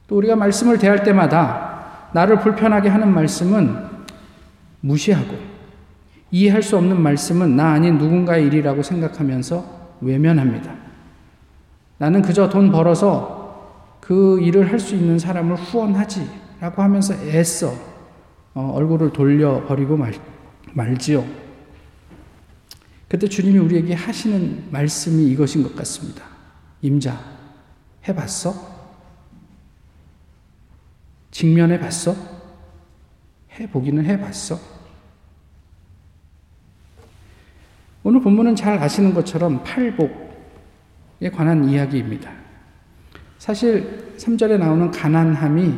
또 0.06 0.18
우리가 0.18 0.36
말씀을 0.36 0.76
대할 0.76 1.02
때마다 1.04 2.10
나를 2.12 2.40
불편하게 2.40 2.90
하는 2.90 3.14
말씀은 3.14 3.88
무시하고 4.82 5.47
이해할 6.30 6.62
수 6.62 6.76
없는 6.76 7.00
말씀은 7.00 7.56
나 7.56 7.72
아닌 7.72 7.98
누군가의 7.98 8.46
일이라고 8.46 8.82
생각하면서 8.82 9.96
외면합니다. 10.00 10.74
나는 11.98 12.22
그저 12.22 12.48
돈 12.48 12.70
벌어서 12.70 13.98
그 14.00 14.40
일을 14.40 14.70
할 14.70 14.78
수 14.78 14.94
있는 14.94 15.18
사람을 15.18 15.56
후원하지 15.56 16.28
라고 16.60 16.82
하면서 16.82 17.14
애써 17.14 17.72
어, 18.54 18.72
얼굴을 18.74 19.12
돌려버리고 19.12 19.96
말, 19.96 20.12
말지요. 20.72 21.24
그때 23.08 23.28
주님이 23.28 23.58
우리에게 23.58 23.94
하시는 23.94 24.64
말씀이 24.70 25.30
이것인 25.30 25.62
것 25.62 25.74
같습니다. 25.76 26.24
임자, 26.82 27.18
해봤어? 28.06 28.54
직면해 31.30 31.78
봤어? 31.78 32.14
해보기는 33.58 34.04
해봤어? 34.04 34.77
오늘 38.08 38.22
본문은 38.22 38.56
잘 38.56 38.78
아시는 38.78 39.12
것처럼 39.12 39.62
팔복에 39.64 41.28
관한 41.30 41.68
이야기입니다. 41.68 42.30
사실 43.36 44.14
3절에 44.16 44.56
나오는 44.56 44.90
가난함이 44.90 45.74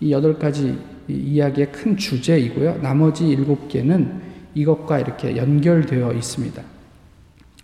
이 0.00 0.10
여덟 0.10 0.38
가지 0.38 0.78
이야기의 1.06 1.72
큰 1.72 1.94
주제이고요. 1.94 2.80
나머지 2.80 3.28
일곱 3.28 3.68
개는 3.68 4.22
이것과 4.54 5.00
이렇게 5.00 5.36
연결되어 5.36 6.14
있습니다. 6.14 6.62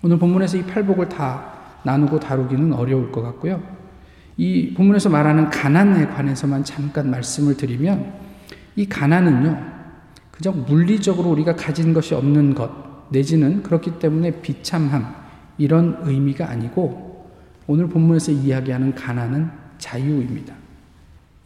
오늘 0.02 0.18
본문에서 0.18 0.58
이 0.58 0.62
팔복을 0.66 1.08
다 1.08 1.50
나누고 1.82 2.20
다루기는 2.20 2.70
어려울 2.74 3.10
것 3.10 3.22
같고요. 3.22 3.62
이 4.36 4.74
본문에서 4.74 5.08
말하는 5.08 5.48
가난에 5.48 6.06
관해서만 6.08 6.64
잠깐 6.64 7.10
말씀을 7.10 7.56
드리면 7.56 8.12
이 8.76 8.86
가난은요, 8.86 9.58
그저 10.30 10.52
물리적으로 10.52 11.30
우리가 11.30 11.56
가진 11.56 11.94
것이 11.94 12.14
없는 12.14 12.54
것, 12.54 12.91
내지는 13.12 13.62
그렇기 13.62 13.98
때문에 13.98 14.40
비참함, 14.42 15.14
이런 15.58 15.98
의미가 16.02 16.48
아니고 16.48 17.26
오늘 17.66 17.88
본문에서 17.88 18.32
이야기하는 18.32 18.94
가난은 18.94 19.50
자유입니다. 19.78 20.54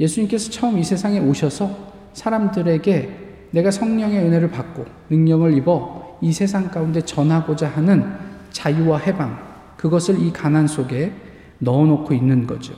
예수님께서 0.01 0.51
처음 0.51 0.79
이 0.79 0.85
세상에 0.85 1.19
오셔서 1.19 1.95
사람들에게 2.13 3.49
내가 3.51 3.71
성령의 3.71 4.19
은혜를 4.25 4.51
받고 4.51 4.85
능력을 5.11 5.57
입어 5.59 6.19
이 6.21 6.33
세상 6.33 6.71
가운데 6.71 7.01
전하고자 7.01 7.69
하는 7.69 8.15
자유와 8.51 8.99
해방, 8.99 9.39
그것을 9.77 10.21
이 10.23 10.33
가난 10.33 10.67
속에 10.67 11.13
넣어놓고 11.59 12.15
있는 12.15 12.47
거죠. 12.47 12.75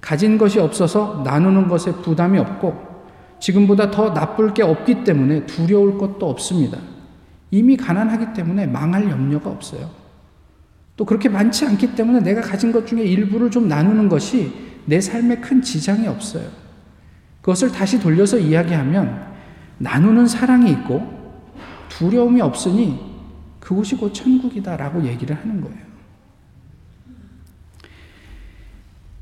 가진 0.00 0.38
것이 0.38 0.60
없어서 0.60 1.22
나누는 1.24 1.68
것에 1.68 1.92
부담이 1.92 2.38
없고 2.38 2.94
지금보다 3.40 3.90
더 3.90 4.10
나쁠 4.10 4.54
게 4.54 4.62
없기 4.62 5.04
때문에 5.04 5.46
두려울 5.46 5.98
것도 5.98 6.28
없습니다. 6.28 6.78
이미 7.54 7.76
가난하기 7.76 8.32
때문에 8.32 8.66
망할 8.66 9.08
염려가 9.08 9.48
없어요. 9.48 9.88
또 10.96 11.04
그렇게 11.04 11.28
많지 11.28 11.64
않기 11.64 11.94
때문에 11.94 12.18
내가 12.18 12.40
가진 12.40 12.72
것 12.72 12.84
중에 12.84 13.04
일부를 13.04 13.48
좀 13.48 13.68
나누는 13.68 14.08
것이 14.08 14.52
내 14.86 15.00
삶에 15.00 15.36
큰 15.36 15.62
지장이 15.62 16.08
없어요. 16.08 16.48
그것을 17.42 17.70
다시 17.70 18.00
돌려서 18.00 18.38
이야기하면 18.38 19.34
나누는 19.78 20.26
사랑이 20.26 20.68
있고 20.72 21.08
두려움이 21.90 22.40
없으니 22.40 22.98
그곳이 23.60 23.96
곧 23.96 24.12
천국이다라고 24.12 25.04
얘기를 25.04 25.36
하는 25.36 25.60
거예요. 25.60 25.78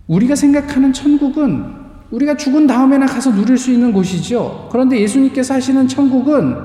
우리가 0.06 0.34
생각하는 0.36 0.94
천국은 0.94 1.82
우리가 2.10 2.38
죽은 2.38 2.66
다음에나 2.66 3.04
가서 3.04 3.30
누릴 3.34 3.58
수 3.58 3.70
있는 3.70 3.92
곳이죠. 3.92 4.70
그런데 4.72 4.98
예수님께서 5.00 5.52
하시는 5.52 5.86
천국은 5.86 6.56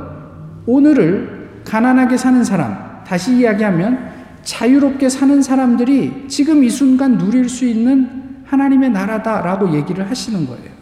오늘을 0.66 1.37
가난하게 1.68 2.16
사는 2.16 2.44
사람, 2.46 3.04
다시 3.04 3.40
이야기하면 3.40 4.16
자유롭게 4.44 5.10
사는 5.10 5.42
사람들이 5.42 6.30
지금 6.30 6.64
이 6.64 6.70
순간 6.70 7.18
누릴 7.18 7.50
수 7.50 7.66
있는 7.66 8.44
하나님의 8.46 8.92
나라다라고 8.92 9.76
얘기를 9.76 10.10
하시는 10.10 10.48
거예요. 10.48 10.78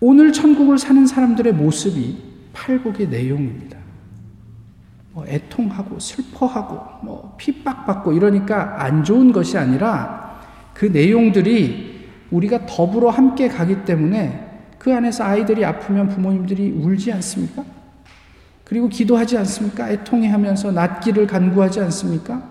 오늘 0.00 0.32
천국을 0.32 0.78
사는 0.78 1.06
사람들의 1.06 1.54
모습이 1.54 2.18
팔복의 2.52 3.08
내용입니다. 3.08 3.78
뭐 5.12 5.24
애통하고 5.26 6.00
슬퍼하고 6.00 7.06
뭐 7.06 7.36
핍박받고 7.38 8.12
이러니까 8.12 8.82
안 8.82 9.04
좋은 9.04 9.30
것이 9.30 9.56
아니라 9.56 10.40
그 10.74 10.86
내용들이 10.86 12.08
우리가 12.32 12.66
더불어 12.66 13.10
함께 13.10 13.46
가기 13.46 13.84
때문에 13.84 14.43
그 14.84 14.94
안에서 14.94 15.24
아이들이 15.24 15.64
아프면 15.64 16.10
부모님들이 16.10 16.70
울지 16.72 17.10
않습니까? 17.10 17.64
그리고 18.64 18.86
기도하지 18.86 19.38
않습니까? 19.38 19.90
애통해 19.90 20.28
하면서 20.28 20.70
낫기를 20.70 21.26
간구하지 21.26 21.80
않습니까? 21.80 22.42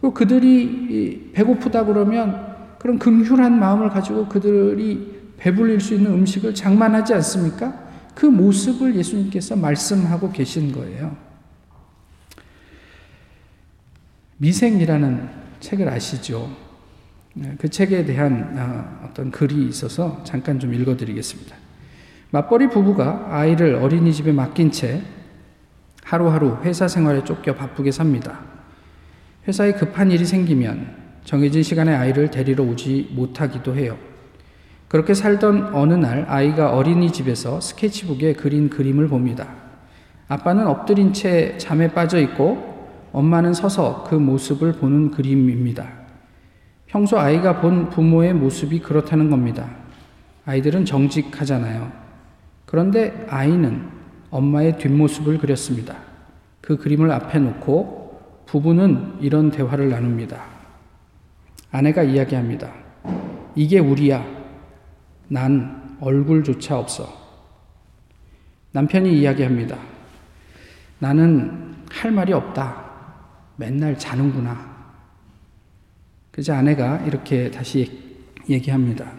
그리고 0.00 0.14
그들이 0.14 1.32
배고프다 1.32 1.84
그러면 1.86 2.76
그런 2.78 3.00
긍휼한 3.00 3.58
마음을 3.58 3.90
가지고 3.90 4.28
그들이 4.28 5.32
배불릴 5.36 5.80
수 5.80 5.94
있는 5.94 6.12
음식을 6.12 6.54
장만하지 6.54 7.12
않습니까? 7.14 7.76
그 8.14 8.26
모습을 8.26 8.94
예수님께서 8.94 9.56
말씀하고 9.56 10.30
계신 10.30 10.70
거예요. 10.70 11.16
미생이라는 14.36 15.28
책을 15.58 15.88
아시죠? 15.88 16.54
네, 17.32 17.56
그 17.58 17.68
책에 17.68 18.04
대한 18.04 18.56
어, 18.56 19.08
어떤 19.08 19.32
글이 19.32 19.66
있어서 19.66 20.22
잠깐 20.22 20.60
좀 20.60 20.72
읽어드리겠습니다. 20.72 21.63
맞벌이 22.34 22.68
부부가 22.68 23.28
아이를 23.30 23.76
어린이집에 23.76 24.32
맡긴 24.32 24.72
채 24.72 25.02
하루하루 26.02 26.58
회사 26.64 26.88
생활에 26.88 27.22
쫓겨 27.22 27.54
바쁘게 27.54 27.92
삽니다. 27.92 28.40
회사에 29.46 29.74
급한 29.74 30.10
일이 30.10 30.24
생기면 30.24 30.96
정해진 31.22 31.62
시간에 31.62 31.94
아이를 31.94 32.32
데리러 32.32 32.64
오지 32.64 33.12
못하기도 33.12 33.76
해요. 33.76 33.96
그렇게 34.88 35.14
살던 35.14 35.76
어느 35.76 35.94
날 35.94 36.26
아이가 36.28 36.74
어린이집에서 36.74 37.60
스케치북에 37.60 38.32
그린 38.32 38.68
그림을 38.68 39.06
봅니다. 39.06 39.46
아빠는 40.26 40.66
엎드린 40.66 41.12
채 41.12 41.56
잠에 41.56 41.92
빠져 41.92 42.18
있고 42.18 42.88
엄마는 43.12 43.54
서서 43.54 44.06
그 44.08 44.16
모습을 44.16 44.72
보는 44.72 45.12
그림입니다. 45.12 45.86
평소 46.86 47.16
아이가 47.16 47.60
본 47.60 47.90
부모의 47.90 48.34
모습이 48.34 48.80
그렇다는 48.80 49.30
겁니다. 49.30 49.70
아이들은 50.46 50.84
정직하잖아요. 50.84 52.03
그런데 52.74 53.24
아이는 53.30 53.88
엄마의 54.30 54.78
뒷모습을 54.78 55.38
그렸습니다. 55.38 55.96
그 56.60 56.76
그림을 56.76 57.12
앞에 57.12 57.38
놓고 57.38 58.42
부부는 58.46 59.18
이런 59.20 59.52
대화를 59.52 59.90
나눕니다. 59.90 60.44
아내가 61.70 62.02
이야기합니다. 62.02 62.72
이게 63.54 63.78
우리야. 63.78 64.26
난 65.28 65.96
얼굴조차 66.00 66.76
없어. 66.76 67.06
남편이 68.72 69.20
이야기합니다. 69.20 69.78
나는 70.98 71.76
할 71.92 72.10
말이 72.10 72.32
없다. 72.32 72.90
맨날 73.54 73.96
자는구나. 73.96 74.74
그래서 76.32 76.54
아내가 76.54 76.96
이렇게 77.02 77.52
다시 77.52 78.16
얘기합니다. 78.50 79.12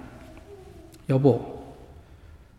여보, 1.08 1.55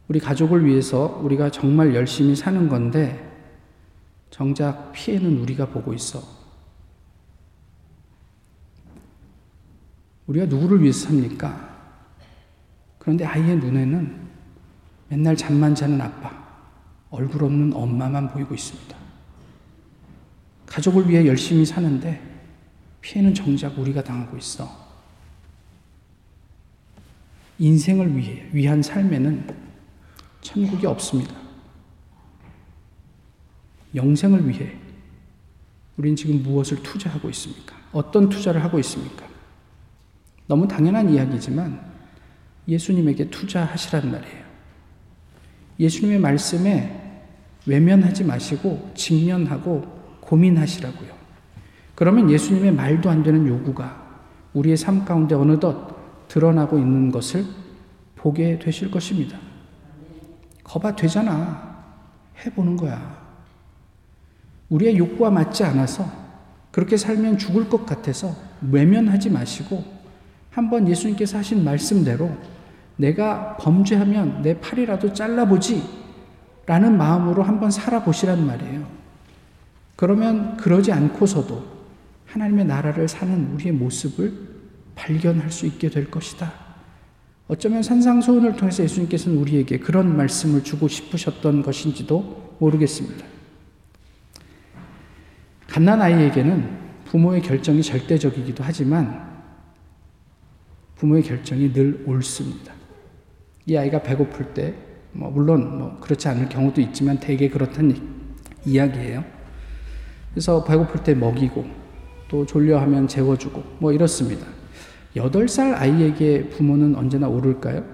우리 0.09 0.21
가족을 0.21 0.65
위해서 0.65 1.21
우리가 1.23 1.51
정말 1.51 1.95
열심히 1.95 2.37
사는 2.37 2.69
건데, 2.69 3.23
정작 4.31 4.93
피해는 4.93 5.39
우리가 5.41 5.67
보고 5.67 5.93
있어. 5.95 6.23
우리가 10.27 10.47
누구를 10.47 10.83
위해서 10.83 11.09
삽니까? 11.09 11.77
그런데 12.99 13.25
아이의 13.25 13.57
눈에는 13.57 14.27
맨날 15.09 15.37
잠만 15.37 15.75
자는 15.75 16.01
아빠, 16.01 16.33
얼굴 17.11 17.45
없는 17.45 17.73
엄마만 17.73 18.31
보이고 18.31 18.55
있습니다. 18.55 18.97
가족을 20.67 21.09
위해 21.09 21.27
열심히 21.27 21.65
사는데 21.65 22.21
피해는 23.01 23.35
정작 23.35 23.79
우리가 23.79 24.03
당하고 24.03 24.37
있어. 24.37 24.69
인생을 27.59 28.17
위해, 28.17 28.49
위한 28.53 28.83
삶에는 28.83 29.66
천국이 30.47 30.87
없습니다. 30.87 31.35
영생을 33.95 34.49
위해 34.49 34.77
우린 35.97 36.15
지금 36.15 36.43
무엇을 36.43 36.83
투자하고 36.83 37.29
있습니까? 37.31 37.75
어떤 37.93 38.29
투자를 38.29 38.63
하고 38.63 38.79
있습니까? 38.79 39.27
너무 40.47 40.69
당연한 40.69 41.11
이야기지만 41.11 41.81
예수님에게 42.69 43.31
투자하시란 43.31 44.13
말이에요. 44.13 44.47
예수님의 45.81 46.21
말씀에 46.21 47.25
외면하지 47.67 48.25
마시고 48.25 48.93
직면하고 48.95 49.83
고민하시라고요. 50.21 51.17
그러면 51.97 52.31
예수님의 52.31 52.73
말도 52.73 53.11
안 53.11 53.23
되는 53.25 53.47
요구가 53.49 54.21
우리의 54.53 54.77
삶 54.77 55.05
가운데 55.05 55.35
어느덧 55.35 56.29
드러나고 56.29 56.79
있는 56.79 57.11
것을 57.11 57.45
보게 58.15 58.59
되실 58.59 58.91
것입니다. 58.91 59.46
거봐 60.67 60.97
되잖아. 60.97 61.77
해보는 62.45 62.77
거야. 62.77 63.25
우리의 64.69 64.99
욕구와 64.99 65.31
맞지 65.31 65.63
않아서 65.63 66.05
그렇게 66.73 66.97
살면 66.97 67.39
죽을 67.39 67.69
것 67.69 67.87
같아서 67.87 68.35
외면하지 68.69 69.31
마시고 69.31 69.85
한번 70.51 70.89
예수님께서 70.89 71.39
하신 71.39 71.65
말씀대로 71.65 72.37
내가 72.97 73.57
범죄하면 73.59 74.43
내 74.43 74.61
팔이라도 74.61 75.13
잘라보지 75.13 75.83
라는 76.67 76.99
마음으로 76.99 77.45
한번 77.45 77.71
살아보시란 77.71 78.45
말이에요. 78.45 78.87
그러면 79.95 80.57
그러지 80.57 80.91
않고서도 80.91 81.65
하나님의 82.27 82.65
나라를 82.65 83.07
사는 83.07 83.53
우리의 83.55 83.73
모습을 83.73 84.35
발견할 84.97 85.53
수 85.53 85.67
있게 85.67 85.89
될 85.91 86.11
것이다. 86.11 86.66
어쩌면 87.49 87.83
산상소원을 87.83 88.57
통해서 88.57 88.83
예수님께서는 88.83 89.39
우리에게 89.39 89.79
그런 89.79 90.17
말씀을 90.17 90.65
주고 90.65 90.89
싶으셨던 90.89 91.63
것인지도 91.63 92.57
모르겠습니다. 92.59 93.25
갓난 95.69 96.03
아이에게는 96.03 96.87
부모의 97.05 97.43
결정이 97.43 97.83
절대적이기도 97.83 98.65
하지만 98.65 99.27
부모의 100.97 101.23
결정이 101.23 101.73
늘 101.73 102.03
옳습니다. 102.07 102.73
이 103.67 103.77
아이가 103.77 104.03
배고플 104.03 104.55
때, 104.55 104.75
뭐 105.13 105.31
물론 105.31 105.79
뭐 105.79 106.01
그렇지 106.01 106.27
않을 106.29 106.49
경우도 106.49 106.81
있지만 106.81 107.21
대개 107.21 107.49
그렇다는 107.49 107.97
이야기예요. 108.65 109.25
그래서 110.31 110.65
배고플 110.65 111.05
때 111.05 111.15
먹이고 111.15 111.65
또 112.29 112.45
졸려하면 112.45 113.07
재워주고 113.07 113.63
뭐 113.79 113.93
이렇습니다. 113.93 114.56
8살 115.17 115.75
아이에게 115.75 116.49
부모는 116.51 116.95
언제나 116.95 117.29
옳을까요? 117.29 117.85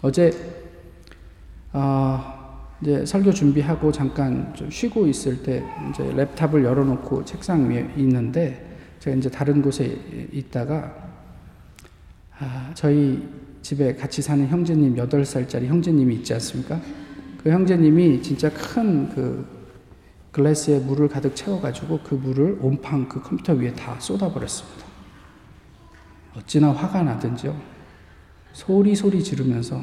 어제 0.00 0.32
어, 1.72 2.66
이제 2.80 3.04
설교 3.04 3.32
준비하고 3.32 3.92
잠깐 3.92 4.54
좀 4.54 4.70
쉬고 4.70 5.06
있을 5.06 5.42
때 5.42 5.64
이제 5.90 6.04
랩탑을 6.04 6.64
열어놓고 6.64 7.24
책상 7.24 7.68
위에 7.68 7.90
있는데 7.96 8.78
제가 9.00 9.16
이제 9.16 9.28
다른 9.28 9.60
곳에 9.60 9.98
있다가 10.32 10.94
아, 12.38 12.70
저희 12.74 13.28
집에 13.62 13.94
같이 13.94 14.22
사는 14.22 14.46
형제님 14.46 14.94
8살짜리 14.96 15.66
형제님이 15.66 16.14
있지 16.16 16.32
않습니까? 16.34 16.80
그 17.42 17.50
형제님이 17.50 18.22
진짜 18.22 18.48
큰 18.50 19.08
그 19.14 19.58
글래스에 20.30 20.78
물을 20.80 21.08
가득 21.08 21.34
채워가지고 21.34 22.00
그 22.04 22.14
물을 22.14 22.58
온팡 22.60 23.08
그 23.08 23.20
컴퓨터 23.20 23.54
위에 23.54 23.72
다 23.72 23.98
쏟아버렸습니다. 23.98 24.87
어찌나 26.36 26.72
화가 26.72 27.02
나든지요. 27.02 27.60
소리 28.52 28.94
소리 28.94 29.22
지르면서 29.22 29.82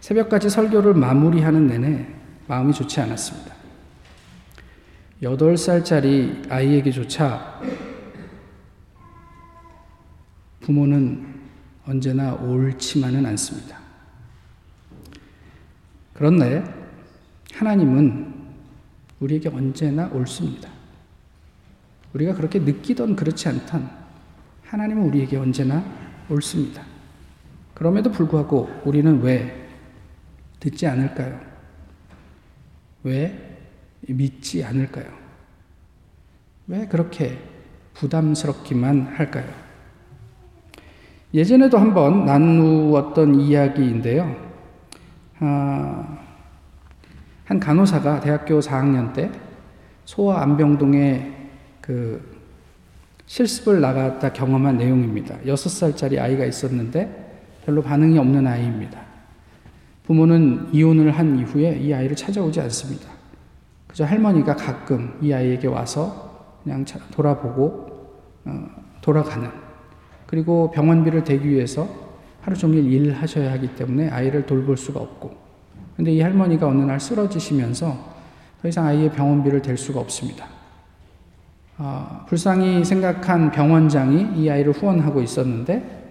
새벽까지 0.00 0.48
설교를 0.48 0.94
마무리하는 0.94 1.66
내내 1.66 2.06
마음이 2.46 2.72
좋지 2.72 3.00
않았습니다. 3.00 3.54
8살짜리 5.22 6.50
아이에게조차 6.50 7.60
부모는 10.60 11.40
언제나 11.86 12.34
옳지만은 12.34 13.24
않습니다. 13.26 13.80
그런데 16.14 16.64
하나님은 17.54 18.34
우리에게 19.20 19.48
언제나 19.48 20.08
옳습니다. 20.08 20.75
우리가 22.14 22.34
그렇게 22.34 22.58
느끼던 22.58 23.16
그렇지 23.16 23.48
않던 23.48 23.88
하나님은 24.64 25.04
우리에게 25.04 25.36
언제나 25.36 25.84
옳습니다. 26.28 26.82
그럼에도 27.74 28.10
불구하고 28.10 28.70
우리는 28.84 29.20
왜 29.20 29.68
듣지 30.60 30.86
않을까요? 30.86 31.38
왜 33.02 33.58
믿지 34.08 34.64
않을까요? 34.64 35.06
왜 36.66 36.86
그렇게 36.86 37.38
부담스럽기만 37.94 39.14
할까요? 39.14 39.46
예전에도 41.34 41.78
한번 41.78 42.24
나누었던 42.24 43.40
이야기인데요. 43.40 44.34
아, 45.38 46.18
한 47.44 47.60
간호사가 47.60 48.20
대학교 48.20 48.58
4학년 48.60 49.12
때 49.12 49.30
소아 50.04 50.42
안병동에 50.42 51.35
그 51.86 52.20
실습을 53.26 53.80
나갔다 53.80 54.32
경험한 54.32 54.76
내용입니다. 54.76 55.38
6살짜리 55.44 56.20
아이가 56.20 56.44
있었는데 56.44 57.60
별로 57.64 57.80
반응이 57.80 58.18
없는 58.18 58.44
아이입니다. 58.44 59.00
부모는 60.04 60.68
이혼을 60.72 61.12
한 61.12 61.38
이후에 61.38 61.78
이 61.78 61.94
아이를 61.94 62.16
찾아오지 62.16 62.60
않습니다. 62.62 63.08
그저 63.86 64.04
할머니가 64.04 64.56
가끔 64.56 65.16
이 65.22 65.32
아이에게 65.32 65.68
와서 65.68 66.58
그냥 66.62 66.84
돌아보고 67.12 67.86
어, 68.44 68.68
돌아가는 69.00 69.48
그리고 70.26 70.70
병원비를 70.72 71.22
대기 71.22 71.48
위해서 71.48 71.88
하루 72.40 72.56
종일 72.56 72.92
일하셔야 72.92 73.52
하기 73.52 73.74
때문에 73.76 74.08
아이를 74.08 74.46
돌볼 74.46 74.76
수가 74.76 75.00
없고 75.00 75.34
근데 75.96 76.12
이 76.12 76.20
할머니가 76.20 76.66
어느 76.66 76.82
날 76.82 77.00
쓰러지시면서 77.00 78.16
더 78.60 78.68
이상 78.68 78.86
아이의 78.86 79.12
병원비를 79.12 79.62
댈 79.62 79.76
수가 79.76 80.00
없습니다. 80.00 80.55
어, 81.78 82.24
불쌍히 82.26 82.84
생각한 82.84 83.50
병원장이 83.50 84.28
이 84.36 84.48
아이를 84.48 84.72
후원하고 84.72 85.20
있었는데 85.20 86.04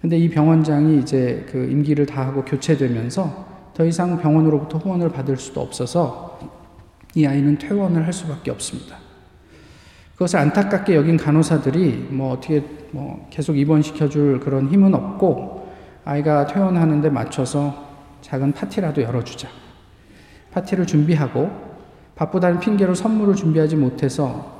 근데 0.00 0.18
이 0.18 0.28
병원장이 0.28 0.98
이제 0.98 1.46
그 1.48 1.64
임기를 1.70 2.06
다하고 2.06 2.44
교체되면서 2.44 3.46
더 3.72 3.84
이상 3.84 4.18
병원으로부터 4.20 4.78
후원을 4.78 5.10
받을 5.10 5.36
수도 5.36 5.60
없어서 5.60 6.40
이 7.14 7.24
아이는 7.24 7.56
퇴원을 7.56 8.04
할 8.04 8.12
수밖에 8.12 8.50
없습니다. 8.50 8.96
그것을 10.14 10.40
안타깝게 10.40 10.96
여긴 10.96 11.16
간호사들이 11.16 12.08
뭐 12.10 12.32
어떻게 12.32 12.64
뭐 12.90 13.28
계속 13.30 13.56
입원시켜줄 13.56 14.40
그런 14.40 14.68
힘은 14.68 14.94
없고 14.94 15.72
아이가 16.04 16.46
퇴원하는데 16.46 17.10
맞춰서 17.10 17.90
작은 18.22 18.52
파티라도 18.52 19.02
열어주자. 19.02 19.48
파티를 20.52 20.86
준비하고 20.86 21.50
바쁘다는 22.16 22.58
핑계로 22.58 22.94
선물을 22.94 23.36
준비하지 23.36 23.76
못해서 23.76 24.51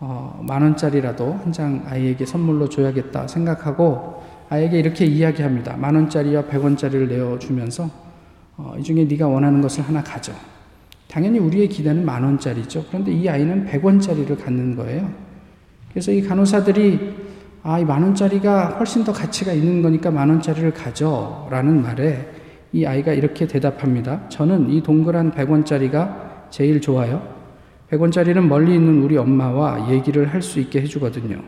어, 0.00 0.42
만 0.46 0.62
원짜리라도 0.62 1.34
한 1.44 1.52
장 1.52 1.84
아이에게 1.86 2.24
선물로 2.24 2.68
줘야겠다 2.68 3.26
생각하고 3.28 4.22
아이에게 4.48 4.78
이렇게 4.78 5.04
이야기합니다. 5.04 5.76
만 5.76 5.94
원짜리와 5.94 6.42
백 6.46 6.62
원짜리를 6.64 7.08
내어주면서 7.08 7.88
어, 8.56 8.74
이 8.78 8.82
중에 8.82 9.04
네가 9.04 9.28
원하는 9.28 9.60
것을 9.60 9.84
하나 9.84 10.02
가져. 10.02 10.32
당연히 11.08 11.38
우리의 11.38 11.68
기대는 11.68 12.04
만 12.04 12.22
원짜리죠. 12.22 12.84
그런데 12.88 13.12
이 13.12 13.28
아이는 13.28 13.64
백 13.64 13.84
원짜리를 13.84 14.36
갖는 14.36 14.76
거예요. 14.76 15.10
그래서 15.90 16.12
이 16.12 16.22
간호사들이 16.22 17.30
아, 17.62 17.78
이 17.78 17.84
만 17.84 18.02
원짜리가 18.02 18.76
훨씬 18.78 19.04
더 19.04 19.12
가치가 19.12 19.52
있는 19.52 19.82
거니까 19.82 20.10
만 20.10 20.30
원짜리를 20.30 20.72
가져. 20.72 21.46
라는 21.50 21.82
말에 21.82 22.26
이 22.72 22.86
아이가 22.86 23.12
이렇게 23.12 23.46
대답합니다. 23.46 24.28
저는 24.30 24.70
이 24.70 24.82
동그란 24.82 25.32
백 25.32 25.50
원짜리가 25.50 26.46
제일 26.50 26.80
좋아요. 26.80 27.39
백 27.90 28.00
원짜리는 28.00 28.48
멀리 28.48 28.76
있는 28.76 29.02
우리 29.02 29.16
엄마와 29.16 29.90
얘기를 29.90 30.32
할 30.32 30.40
수 30.42 30.60
있게 30.60 30.80
해주거든요. 30.82 31.42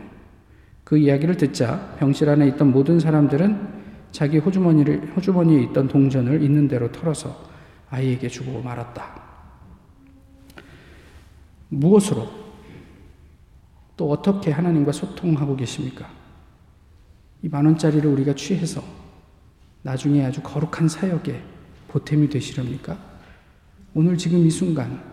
그 0.83 0.97
이야기를 0.97 1.37
듣자 1.37 1.95
병실 1.97 2.27
안에 2.27 2.45
있던 2.49 2.73
모든 2.73 2.99
사람들은 2.99 3.81
자기 4.11 4.39
호주머니를, 4.39 5.13
호주머니에 5.15 5.63
있던 5.63 5.87
동전을 5.87 6.43
있는 6.43 6.67
대로 6.67 6.91
털어서 6.91 7.33
아이에게 7.89 8.27
주고 8.27 8.61
말았다. 8.61 9.23
무엇으로 11.69 12.27
또 13.95 14.11
어떻게 14.11 14.51
하나님과 14.51 14.91
소통하고 14.91 15.55
계십니까? 15.55 16.09
이 17.41 17.47
만원짜리를 17.47 18.05
우리가 18.05 18.35
취해서 18.35 18.83
나중에 19.81 20.25
아주 20.25 20.41
거룩한 20.41 20.89
사역에 20.89 21.41
보탬이 21.87 22.27
되시렵니까? 22.29 22.97
오늘 23.93 24.17
지금 24.17 24.45
이 24.45 24.49
순간 24.49 25.12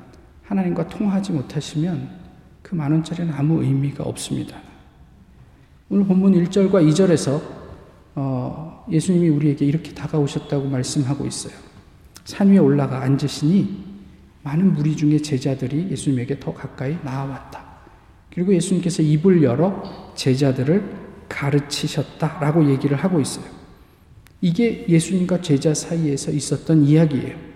하나님과 0.50 0.88
통하지 0.88 1.32
못하시면 1.32 2.18
그 2.62 2.74
만 2.74 2.92
원짜리는 2.92 3.32
아무 3.34 3.62
의미가 3.62 4.04
없습니다. 4.04 4.60
오늘 5.88 6.04
본문 6.04 6.32
1절과 6.44 6.86
2절에서 6.88 7.40
어, 8.14 8.84
예수님이 8.90 9.28
우리에게 9.28 9.64
이렇게 9.64 9.92
다가오셨다고 9.94 10.68
말씀하고 10.68 11.26
있어요. 11.26 11.54
산 12.24 12.48
위에 12.50 12.58
올라가 12.58 13.02
앉으시니 13.02 13.84
많은 14.42 14.72
무리 14.74 14.96
중에 14.96 15.18
제자들이 15.18 15.88
예수님에게 15.90 16.38
더 16.38 16.52
가까이 16.52 16.96
나아왔다. 17.04 17.64
그리고 18.32 18.54
예수님께서 18.54 19.02
입을 19.02 19.42
열어 19.42 20.12
제자들을 20.14 20.96
가르치셨다라고 21.28 22.70
얘기를 22.70 22.96
하고 22.96 23.20
있어요. 23.20 23.44
이게 24.40 24.86
예수님과 24.88 25.42
제자 25.42 25.74
사이에서 25.74 26.30
있었던 26.30 26.84
이야기예요. 26.84 27.49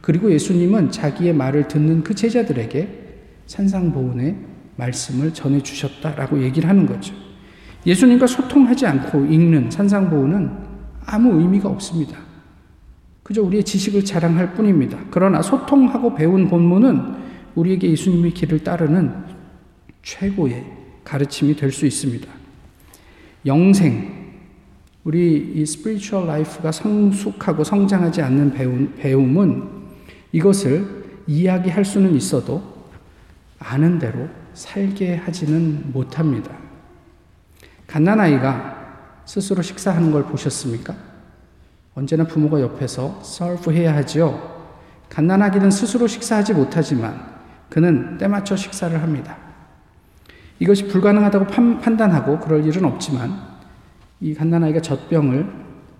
그리고 0.00 0.32
예수님은 0.32 0.90
자기의 0.90 1.34
말을 1.34 1.68
듣는 1.68 2.02
그 2.02 2.14
제자들에게 2.14 3.00
산상보훈의 3.46 4.36
말씀을 4.76 5.34
전해 5.34 5.62
주셨다라고 5.62 6.42
얘기를 6.42 6.68
하는 6.68 6.86
거죠. 6.86 7.14
예수님과 7.86 8.26
소통하지 8.26 8.86
않고 8.86 9.26
읽는 9.26 9.70
산상보훈은 9.70 10.50
아무 11.06 11.40
의미가 11.40 11.68
없습니다. 11.68 12.18
그저 13.22 13.42
우리의 13.42 13.64
지식을 13.64 14.04
자랑할 14.04 14.54
뿐입니다. 14.54 14.98
그러나 15.10 15.42
소통하고 15.42 16.14
배운 16.14 16.48
본문은 16.48 17.14
우리에게 17.54 17.90
예수님의 17.90 18.32
길을 18.32 18.64
따르는 18.64 19.12
최고의 20.02 20.64
가르침이 21.04 21.54
될 21.56 21.72
수 21.72 21.86
있습니다. 21.86 22.26
영생, 23.46 24.20
우리 25.04 25.52
이 25.56 25.62
spiritual 25.62 26.28
life가 26.28 26.72
성숙하고 26.72 27.64
성장하지 27.64 28.22
않는 28.22 28.52
배움, 28.52 28.94
배움은 28.96 29.79
이것을 30.32 31.22
이야기할 31.26 31.84
수는 31.84 32.14
있어도 32.14 32.62
아는 33.58 33.98
대로 33.98 34.28
살게 34.54 35.16
하지는 35.16 35.92
못합니다. 35.92 36.52
갓난아이가 37.86 39.22
스스로 39.24 39.62
식사하는 39.62 40.10
걸 40.10 40.24
보셨습니까? 40.24 40.94
언제나 41.94 42.24
부모가 42.24 42.60
옆에서 42.60 43.20
서브 43.22 43.72
해야 43.72 43.94
하지요. 43.94 44.60
갓난아기는 45.08 45.70
스스로 45.70 46.06
식사하지 46.06 46.54
못하지만 46.54 47.38
그는 47.68 48.16
때맞춰 48.18 48.56
식사를 48.56 49.00
합니다. 49.02 49.36
이것이 50.58 50.86
불가능하다고 50.88 51.46
판단하고 51.80 52.38
그럴 52.38 52.64
일은 52.64 52.84
없지만 52.84 53.50
이 54.20 54.34
갓난아이가 54.34 54.80
젖병을 54.80 55.46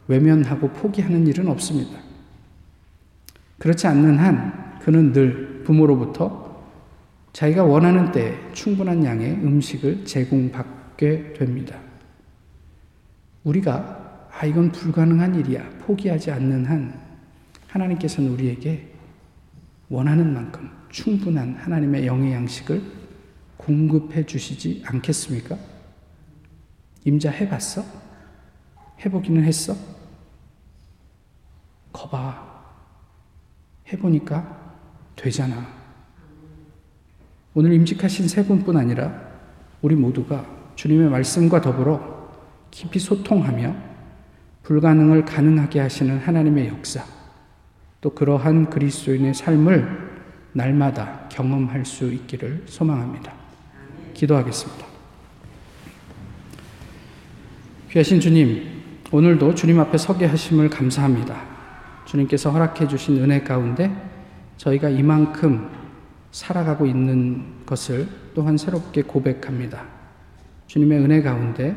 외면하고 0.09 0.69
포기하는 0.71 1.27
일은 1.27 1.49
없습니다. 1.49 2.10
그렇지 3.61 3.87
않는 3.87 4.19
한 4.19 4.79
그는 4.81 5.13
늘 5.13 5.63
부모로부터 5.65 6.65
자기가 7.35 7.63
원하는 7.63 8.11
때에 8.11 8.35
충분한 8.55 9.05
양의 9.05 9.35
음식을 9.35 10.07
제공받게 10.07 11.35
됩니다. 11.35 11.79
우리가 13.45 14.29
아 14.33 14.47
이건 14.47 14.73
불가능한 14.73 15.35
일이야 15.35 15.69
포기하지 15.81 16.31
않는 16.31 16.65
한 16.65 16.99
하나님께서는 17.69 18.31
우리에게 18.31 18.89
원하는 19.91 20.33
만큼 20.33 20.71
충분한 20.89 21.57
하나님의 21.57 22.07
영의 22.07 22.33
양식을 22.33 22.83
공급해 23.59 24.25
주시지 24.25 24.83
않겠습니까? 24.87 25.59
임자 27.05 27.31
해봤어? 27.31 27.85
해보기는 29.05 29.45
했어? 29.45 29.77
거봐. 31.93 32.50
해보니까 33.93 34.59
되잖아. 35.17 35.67
오늘 37.55 37.73
임직하신 37.73 38.29
세 38.29 38.45
분뿐 38.45 38.77
아니라 38.77 39.13
우리 39.83 39.95
모두가 39.95 40.47
주님의 40.77 41.11
말씀과 41.11 41.61
더불어 41.61 42.31
깊이 42.71 42.99
소통하며 42.99 43.75
불가능을 44.63 45.25
가능하게 45.25 45.81
하시는 45.81 46.19
하나님의 46.19 46.69
역사, 46.69 47.05
또 48.01 48.11
그러한 48.11 48.71
그리스도인의 48.71 49.35
삶을 49.35 50.11
날마다 50.53 51.29
경험할 51.29 51.85
수 51.85 52.13
있기를 52.13 52.65
소망합니다. 52.67 53.33
기도하겠습니다. 54.15 54.87
귀하신 57.91 58.21
주님, 58.21 58.65
오늘도 59.11 59.55
주님 59.57 59.81
앞에 59.81 59.99
서게 59.99 60.27
하심을 60.27 60.71
감사합니다. 60.71 61.60
주님께서 62.05 62.51
허락해 62.51 62.89
주신 62.89 63.23
은혜 63.23 63.43
가운데 63.43 63.91
저희가 64.57 64.89
이만큼 64.89 65.69
살아가고 66.31 66.87
있는 66.87 67.65
것을 67.67 68.09
또한 68.35 68.57
새롭게 68.57 69.03
고백합니다. 69.03 69.85
주님의 70.67 70.99
은혜 71.01 71.23
가운데 71.23 71.77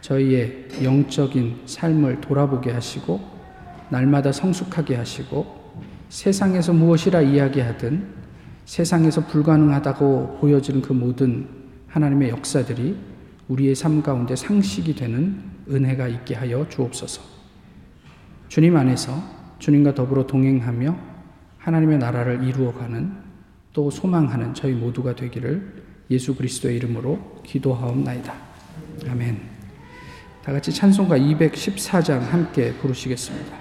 저희의 0.00 0.68
영적인 0.82 1.62
삶을 1.66 2.20
돌아보게 2.20 2.72
하시고 2.72 3.20
날마다 3.90 4.32
성숙하게 4.32 4.96
하시고 4.96 5.64
세상에서 6.08 6.72
무엇이라 6.72 7.22
이야기하든 7.22 8.06
세상에서 8.64 9.26
불가능하다고 9.26 10.38
보여지는 10.40 10.82
그 10.82 10.92
모든 10.92 11.48
하나님의 11.88 12.30
역사들이 12.30 12.96
우리의 13.48 13.74
삶 13.74 14.02
가운데 14.02 14.34
상식이 14.34 14.94
되는 14.94 15.40
은혜가 15.70 16.08
있게 16.08 16.34
하여 16.34 16.66
주옵소서. 16.68 17.22
주님 18.48 18.76
안에서 18.76 19.22
주님과 19.64 19.94
더불어 19.94 20.26
동행하며 20.26 20.94
하나님의 21.56 21.96
나라를 21.96 22.44
이루어가는 22.44 23.12
또 23.72 23.90
소망하는 23.90 24.52
저희 24.52 24.74
모두가 24.74 25.16
되기를 25.16 25.82
예수 26.10 26.36
그리스도의 26.36 26.76
이름으로 26.76 27.40
기도하옵나이다. 27.44 28.34
아멘. 29.08 29.40
다 30.44 30.52
같이 30.52 30.70
찬송가 30.70 31.16
214장 31.16 32.20
함께 32.20 32.74
부르시겠습니다. 32.74 33.56